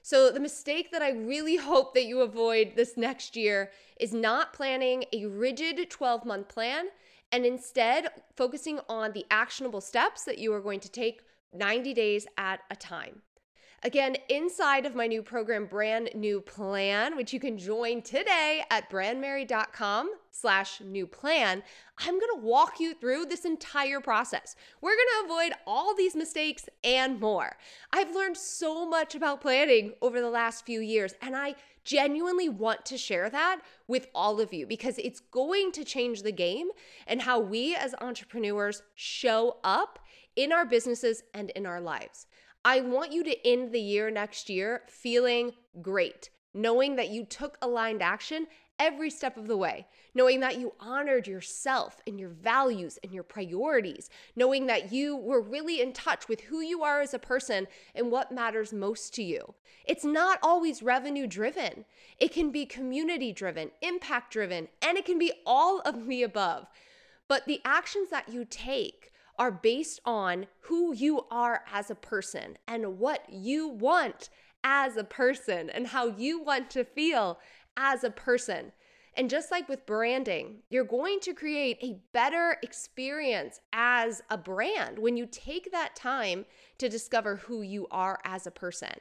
So, 0.00 0.30
the 0.30 0.40
mistake 0.40 0.92
that 0.92 1.02
I 1.02 1.10
really 1.10 1.56
hope 1.70 1.92
that 1.92 2.06
you 2.06 2.22
avoid 2.22 2.72
this 2.74 2.96
next 2.96 3.36
year 3.36 3.70
is 4.00 4.14
not 4.14 4.54
planning 4.54 5.04
a 5.12 5.26
rigid 5.26 5.90
12 5.90 6.24
month 6.24 6.48
plan 6.48 6.86
and 7.30 7.44
instead 7.44 8.08
focusing 8.34 8.80
on 8.88 9.12
the 9.12 9.26
actionable 9.30 9.82
steps 9.82 10.24
that 10.24 10.38
you 10.38 10.54
are 10.54 10.62
going 10.62 10.80
to 10.80 10.88
take 10.88 11.20
90 11.52 11.92
days 11.92 12.26
at 12.38 12.60
a 12.70 12.76
time. 12.76 13.20
Again, 13.82 14.18
inside 14.28 14.84
of 14.84 14.94
my 14.94 15.06
new 15.06 15.22
program, 15.22 15.64
Brand 15.64 16.10
New 16.14 16.42
Plan, 16.42 17.16
which 17.16 17.32
you 17.32 17.40
can 17.40 17.56
join 17.56 18.02
today 18.02 18.62
at 18.70 18.90
brandmerry.com 18.90 20.10
slash 20.30 20.82
new 20.82 21.06
plan, 21.06 21.62
I'm 21.96 22.20
gonna 22.20 22.42
walk 22.42 22.78
you 22.78 22.92
through 22.92 23.24
this 23.24 23.46
entire 23.46 24.00
process. 24.00 24.54
We're 24.82 24.96
gonna 24.96 25.24
avoid 25.32 25.54
all 25.66 25.94
these 25.94 26.14
mistakes 26.14 26.68
and 26.84 27.18
more. 27.18 27.56
I've 27.90 28.14
learned 28.14 28.36
so 28.36 28.86
much 28.86 29.14
about 29.14 29.40
planning 29.40 29.94
over 30.02 30.20
the 30.20 30.28
last 30.28 30.66
few 30.66 30.80
years, 30.80 31.14
and 31.22 31.34
I 31.34 31.54
genuinely 31.82 32.50
want 32.50 32.84
to 32.84 32.98
share 32.98 33.30
that 33.30 33.62
with 33.88 34.08
all 34.14 34.42
of 34.42 34.52
you 34.52 34.66
because 34.66 34.98
it's 34.98 35.20
going 35.20 35.72
to 35.72 35.84
change 35.84 36.22
the 36.22 36.32
game 36.32 36.68
and 37.06 37.22
how 37.22 37.40
we 37.40 37.74
as 37.74 37.94
entrepreneurs 38.02 38.82
show 38.94 39.56
up 39.64 39.98
in 40.36 40.52
our 40.52 40.66
businesses 40.66 41.22
and 41.32 41.48
in 41.50 41.64
our 41.64 41.80
lives. 41.80 42.26
I 42.64 42.82
want 42.82 43.12
you 43.12 43.24
to 43.24 43.46
end 43.48 43.72
the 43.72 43.80
year 43.80 44.10
next 44.10 44.50
year 44.50 44.82
feeling 44.86 45.52
great, 45.80 46.28
knowing 46.52 46.96
that 46.96 47.08
you 47.08 47.24
took 47.24 47.56
aligned 47.62 48.02
action 48.02 48.46
every 48.78 49.10
step 49.10 49.38
of 49.38 49.46
the 49.46 49.56
way, 49.56 49.86
knowing 50.14 50.40
that 50.40 50.58
you 50.58 50.72
honored 50.78 51.26
yourself 51.26 52.00
and 52.06 52.20
your 52.20 52.28
values 52.30 52.98
and 53.02 53.12
your 53.12 53.22
priorities, 53.22 54.10
knowing 54.36 54.66
that 54.66 54.92
you 54.92 55.16
were 55.16 55.40
really 55.40 55.80
in 55.80 55.92
touch 55.92 56.28
with 56.28 56.40
who 56.42 56.60
you 56.60 56.82
are 56.82 57.00
as 57.00 57.14
a 57.14 57.18
person 57.18 57.66
and 57.94 58.10
what 58.10 58.32
matters 58.32 58.72
most 58.72 59.14
to 59.14 59.22
you. 59.22 59.54
It's 59.86 60.04
not 60.04 60.38
always 60.42 60.82
revenue 60.82 61.26
driven, 61.26 61.86
it 62.18 62.32
can 62.32 62.50
be 62.50 62.66
community 62.66 63.32
driven, 63.32 63.70
impact 63.80 64.32
driven, 64.32 64.68
and 64.82 64.98
it 64.98 65.06
can 65.06 65.18
be 65.18 65.32
all 65.46 65.80
of 65.80 66.06
the 66.06 66.22
above. 66.22 66.66
But 67.28 67.46
the 67.46 67.60
actions 67.64 68.10
that 68.10 68.28
you 68.28 68.44
take, 68.44 69.09
are 69.40 69.50
based 69.50 69.98
on 70.04 70.46
who 70.60 70.94
you 70.94 71.22
are 71.30 71.64
as 71.72 71.90
a 71.90 71.94
person 71.94 72.58
and 72.68 72.98
what 72.98 73.24
you 73.32 73.66
want 73.66 74.28
as 74.62 74.98
a 74.98 75.02
person 75.02 75.70
and 75.70 75.86
how 75.86 76.06
you 76.06 76.42
want 76.42 76.68
to 76.68 76.84
feel 76.84 77.40
as 77.74 78.04
a 78.04 78.10
person. 78.10 78.70
And 79.16 79.30
just 79.30 79.50
like 79.50 79.66
with 79.66 79.86
branding, 79.86 80.58
you're 80.68 80.84
going 80.84 81.20
to 81.20 81.32
create 81.32 81.78
a 81.82 82.02
better 82.12 82.58
experience 82.62 83.60
as 83.72 84.22
a 84.28 84.36
brand 84.36 84.98
when 84.98 85.16
you 85.16 85.26
take 85.26 85.72
that 85.72 85.96
time 85.96 86.44
to 86.76 86.90
discover 86.90 87.36
who 87.36 87.62
you 87.62 87.86
are 87.90 88.20
as 88.24 88.46
a 88.46 88.52
person. 88.52 88.92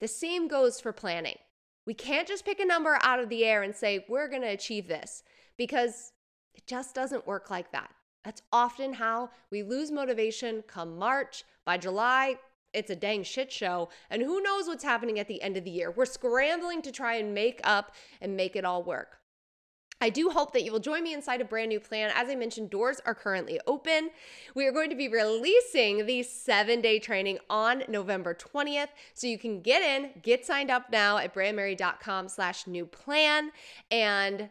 The 0.00 0.08
same 0.08 0.48
goes 0.48 0.82
for 0.82 0.92
planning. 0.92 1.38
We 1.86 1.94
can't 1.94 2.28
just 2.28 2.44
pick 2.44 2.60
a 2.60 2.66
number 2.66 2.98
out 3.02 3.20
of 3.20 3.30
the 3.30 3.46
air 3.46 3.62
and 3.62 3.74
say, 3.74 4.04
we're 4.06 4.28
going 4.28 4.42
to 4.42 4.48
achieve 4.48 4.86
this 4.86 5.22
because 5.56 6.12
it 6.54 6.66
just 6.66 6.94
doesn't 6.94 7.26
work 7.26 7.50
like 7.50 7.72
that. 7.72 7.90
That's 8.24 8.42
often 8.52 8.94
how 8.94 9.30
we 9.50 9.62
lose 9.62 9.90
motivation 9.90 10.62
come 10.66 10.98
March. 10.98 11.44
By 11.64 11.78
July, 11.78 12.36
it's 12.74 12.90
a 12.90 12.96
dang 12.96 13.22
shit 13.22 13.50
show. 13.50 13.88
And 14.10 14.22
who 14.22 14.42
knows 14.42 14.66
what's 14.66 14.84
happening 14.84 15.18
at 15.18 15.28
the 15.28 15.40
end 15.42 15.56
of 15.56 15.64
the 15.64 15.70
year? 15.70 15.90
We're 15.90 16.04
scrambling 16.04 16.82
to 16.82 16.92
try 16.92 17.14
and 17.14 17.34
make 17.34 17.60
up 17.64 17.94
and 18.20 18.36
make 18.36 18.56
it 18.56 18.64
all 18.64 18.82
work. 18.82 19.18
I 20.00 20.10
do 20.10 20.30
hope 20.30 20.52
that 20.52 20.62
you 20.62 20.70
will 20.70 20.78
join 20.78 21.02
me 21.02 21.12
inside 21.12 21.40
a 21.40 21.44
brand 21.44 21.70
new 21.70 21.80
plan. 21.80 22.12
As 22.14 22.28
I 22.28 22.36
mentioned, 22.36 22.70
doors 22.70 23.00
are 23.04 23.14
currently 23.14 23.58
open. 23.66 24.10
We 24.54 24.64
are 24.66 24.72
going 24.72 24.90
to 24.90 24.96
be 24.96 25.08
releasing 25.08 26.06
the 26.06 26.22
seven 26.22 26.80
day 26.80 27.00
training 27.00 27.38
on 27.50 27.82
November 27.88 28.32
20th. 28.32 28.88
So 29.14 29.26
you 29.26 29.38
can 29.38 29.60
get 29.60 29.82
in, 29.82 30.10
get 30.22 30.46
signed 30.46 30.70
up 30.70 30.90
now 30.92 31.18
at 31.18 31.34
brandmerry.com 31.34 32.28
slash 32.28 32.68
new 32.68 32.86
plan. 32.86 33.50
And 33.90 34.50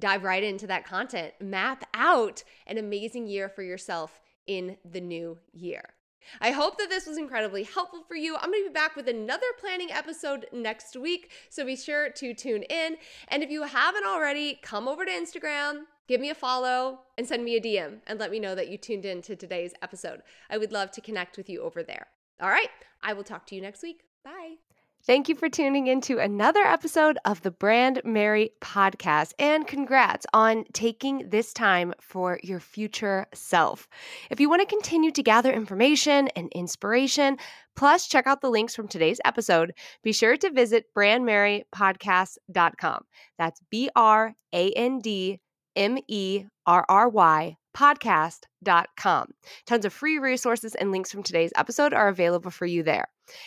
dive 0.00 0.24
right 0.24 0.42
into 0.42 0.66
that 0.66 0.84
content. 0.84 1.34
Map 1.40 1.84
out 1.94 2.42
an 2.66 2.78
amazing 2.78 3.26
year 3.26 3.48
for 3.48 3.62
yourself 3.62 4.20
in 4.46 4.76
the 4.84 5.00
new 5.00 5.38
year. 5.52 5.90
I 6.40 6.50
hope 6.50 6.78
that 6.78 6.90
this 6.90 7.06
was 7.06 7.18
incredibly 7.18 7.64
helpful 7.64 8.02
for 8.06 8.14
you. 8.14 8.36
I'm 8.36 8.50
going 8.50 8.64
to 8.64 8.70
be 8.70 8.74
back 8.74 8.96
with 8.96 9.08
another 9.08 9.46
planning 9.58 9.90
episode 9.90 10.46
next 10.52 10.96
week, 10.96 11.30
so 11.48 11.64
be 11.64 11.76
sure 11.76 12.10
to 12.10 12.34
tune 12.34 12.62
in. 12.64 12.96
And 13.28 13.42
if 13.42 13.50
you 13.50 13.62
haven't 13.62 14.06
already, 14.06 14.58
come 14.62 14.86
over 14.86 15.04
to 15.04 15.10
Instagram, 15.10 15.82
give 16.08 16.20
me 16.20 16.30
a 16.30 16.34
follow, 16.34 17.00
and 17.16 17.26
send 17.26 17.44
me 17.44 17.56
a 17.56 17.60
DM 17.60 18.00
and 18.06 18.18
let 18.18 18.30
me 18.30 18.38
know 18.38 18.54
that 18.54 18.68
you 18.68 18.78
tuned 18.78 19.04
in 19.04 19.22
to 19.22 19.36
today's 19.36 19.72
episode. 19.82 20.22
I 20.50 20.58
would 20.58 20.72
love 20.72 20.90
to 20.92 21.00
connect 21.00 21.36
with 21.36 21.48
you 21.48 21.62
over 21.62 21.82
there. 21.82 22.06
All 22.40 22.50
right, 22.50 22.70
I 23.02 23.12
will 23.12 23.24
talk 23.24 23.46
to 23.46 23.54
you 23.54 23.60
next 23.60 23.82
week. 23.82 24.09
Thank 25.06 25.30
you 25.30 25.34
for 25.34 25.48
tuning 25.48 25.86
into 25.86 26.18
another 26.18 26.60
episode 26.60 27.16
of 27.24 27.40
the 27.40 27.50
Brandmerry 27.50 28.50
podcast. 28.60 29.32
And 29.38 29.66
congrats 29.66 30.26
on 30.34 30.64
taking 30.74 31.30
this 31.30 31.54
time 31.54 31.94
for 32.02 32.38
your 32.42 32.60
future 32.60 33.24
self. 33.32 33.88
If 34.30 34.40
you 34.40 34.50
want 34.50 34.60
to 34.60 34.66
continue 34.66 35.10
to 35.12 35.22
gather 35.22 35.50
information 35.50 36.28
and 36.36 36.52
inspiration, 36.52 37.38
plus 37.74 38.08
check 38.08 38.26
out 38.26 38.42
the 38.42 38.50
links 38.50 38.76
from 38.76 38.88
today's 38.88 39.22
episode, 39.24 39.72
be 40.02 40.12
sure 40.12 40.36
to 40.36 40.50
visit 40.50 40.84
brandmerrypodcast.com. 40.94 43.04
That's 43.38 43.60
B 43.70 43.88
R 43.96 44.34
A 44.52 44.70
N 44.72 44.98
D 44.98 45.40
M 45.76 45.96
E 46.08 46.44
R 46.66 46.84
R 46.88 47.08
Y 47.08 47.56
podcast.com. 47.76 49.26
Tons 49.66 49.84
of 49.84 49.92
free 49.92 50.18
resources 50.18 50.74
and 50.74 50.90
links 50.90 51.10
from 51.10 51.22
today's 51.22 51.52
episode 51.56 51.92
are 51.94 52.08
available 52.08 52.50
for 52.50 52.66
you 52.66 52.82
there. 52.82 53.06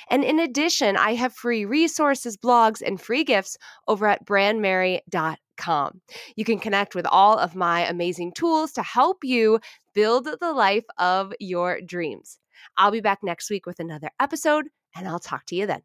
And 0.09 0.23
in 0.23 0.39
addition, 0.39 0.95
I 0.97 1.13
have 1.15 1.33
free 1.33 1.65
resources, 1.65 2.37
blogs, 2.37 2.81
and 2.81 2.99
free 2.99 3.23
gifts 3.23 3.57
over 3.87 4.07
at 4.07 4.25
brandmerry.com. 4.25 6.01
You 6.35 6.45
can 6.45 6.59
connect 6.59 6.95
with 6.95 7.05
all 7.05 7.37
of 7.37 7.55
my 7.55 7.85
amazing 7.87 8.33
tools 8.33 8.71
to 8.73 8.83
help 8.83 9.23
you 9.23 9.59
build 9.93 10.27
the 10.39 10.51
life 10.53 10.85
of 10.97 11.33
your 11.39 11.81
dreams. 11.81 12.39
I'll 12.77 12.91
be 12.91 13.01
back 13.01 13.19
next 13.23 13.49
week 13.49 13.65
with 13.65 13.79
another 13.79 14.09
episode, 14.19 14.69
and 14.95 15.07
I'll 15.07 15.19
talk 15.19 15.45
to 15.47 15.55
you 15.55 15.67
then. 15.67 15.81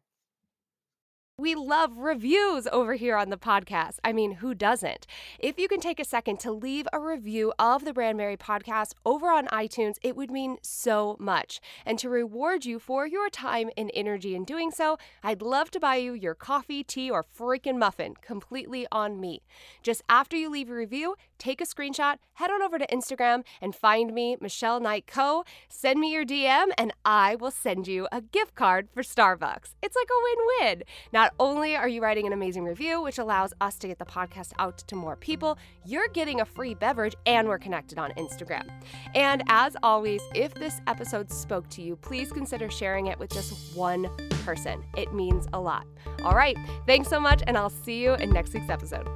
We 1.39 1.55
love 1.55 1.99
reviews 1.99 2.67
over 2.69 2.95
here 2.95 3.15
on 3.15 3.29
the 3.29 3.37
podcast. 3.37 3.99
I 4.03 4.11
mean, 4.11 4.33
who 4.33 4.53
doesn't? 4.53 5.07
If 5.39 5.57
you 5.57 5.69
can 5.69 5.79
take 5.79 5.97
a 5.97 6.03
second 6.03 6.41
to 6.41 6.51
leave 6.51 6.85
a 6.91 6.99
review 6.99 7.53
of 7.57 7.85
the 7.85 7.93
Brand 7.93 8.17
Merry 8.17 8.35
podcast 8.35 8.91
over 9.05 9.27
on 9.27 9.47
iTunes, 9.47 9.95
it 10.01 10.17
would 10.17 10.31
mean 10.31 10.57
so 10.61 11.15
much. 11.17 11.61
And 11.85 11.97
to 11.99 12.09
reward 12.09 12.65
you 12.65 12.77
for 12.77 13.07
your 13.07 13.29
time 13.29 13.69
and 13.77 13.89
energy 13.93 14.35
in 14.35 14.43
doing 14.43 14.69
so, 14.69 14.97
I'd 15.23 15.41
love 15.41 15.71
to 15.71 15.79
buy 15.79 15.95
you 15.95 16.11
your 16.11 16.35
coffee, 16.35 16.83
tea, 16.83 17.09
or 17.09 17.23
freaking 17.23 17.77
muffin 17.77 18.15
completely 18.21 18.85
on 18.91 19.21
me. 19.21 19.41
Just 19.81 20.01
after 20.09 20.35
you 20.35 20.49
leave 20.49 20.69
a 20.69 20.73
review, 20.73 21.15
take 21.37 21.61
a 21.61 21.65
screenshot, 21.65 22.17
head 22.33 22.51
on 22.51 22.61
over 22.61 22.77
to 22.77 22.87
Instagram 22.87 23.45
and 23.61 23.73
find 23.73 24.13
me, 24.13 24.35
Michelle 24.41 24.81
Knight 24.81 25.07
Co. 25.07 25.45
Send 25.69 26.01
me 26.01 26.11
your 26.11 26.25
DM, 26.25 26.71
and 26.77 26.91
I 27.05 27.35
will 27.35 27.49
send 27.49 27.87
you 27.87 28.09
a 28.11 28.19
gift 28.19 28.55
card 28.55 28.89
for 28.93 29.03
Starbucks. 29.03 29.75
It's 29.81 29.95
like 29.95 30.09
a 30.09 30.23
win 30.23 30.47
win. 30.59 30.83
Not 31.13 31.28
Not 31.29 31.35
only 31.47 31.75
are 31.75 31.87
you 31.87 32.01
writing 32.01 32.25
an 32.25 32.33
amazing 32.33 32.63
review, 32.63 33.03
which 33.03 33.19
allows 33.19 33.53
us 33.61 33.77
to 33.79 33.87
get 33.87 33.99
the 33.99 34.05
podcast 34.05 34.51
out 34.57 34.79
to 34.79 34.95
more 34.95 35.15
people, 35.15 35.59
you're 35.85 36.07
getting 36.07 36.41
a 36.41 36.45
free 36.45 36.73
beverage 36.73 37.15
and 37.27 37.47
we're 37.47 37.59
connected 37.59 37.99
on 37.99 38.11
Instagram. 38.13 38.67
And 39.13 39.43
as 39.47 39.77
always, 39.83 40.23
if 40.33 40.55
this 40.55 40.81
episode 40.87 41.31
spoke 41.31 41.69
to 41.69 41.83
you, 41.83 41.97
please 41.97 42.31
consider 42.31 42.71
sharing 42.71 43.07
it 43.07 43.19
with 43.19 43.29
just 43.29 43.77
one 43.77 44.09
person. 44.43 44.83
It 44.97 45.13
means 45.13 45.47
a 45.53 45.59
lot. 45.59 45.85
All 46.23 46.33
right, 46.33 46.57
thanks 46.87 47.09
so 47.09 47.19
much, 47.19 47.43
and 47.45 47.55
I'll 47.55 47.69
see 47.69 48.01
you 48.01 48.15
in 48.15 48.31
next 48.31 48.55
week's 48.55 48.69
episode. 48.69 49.07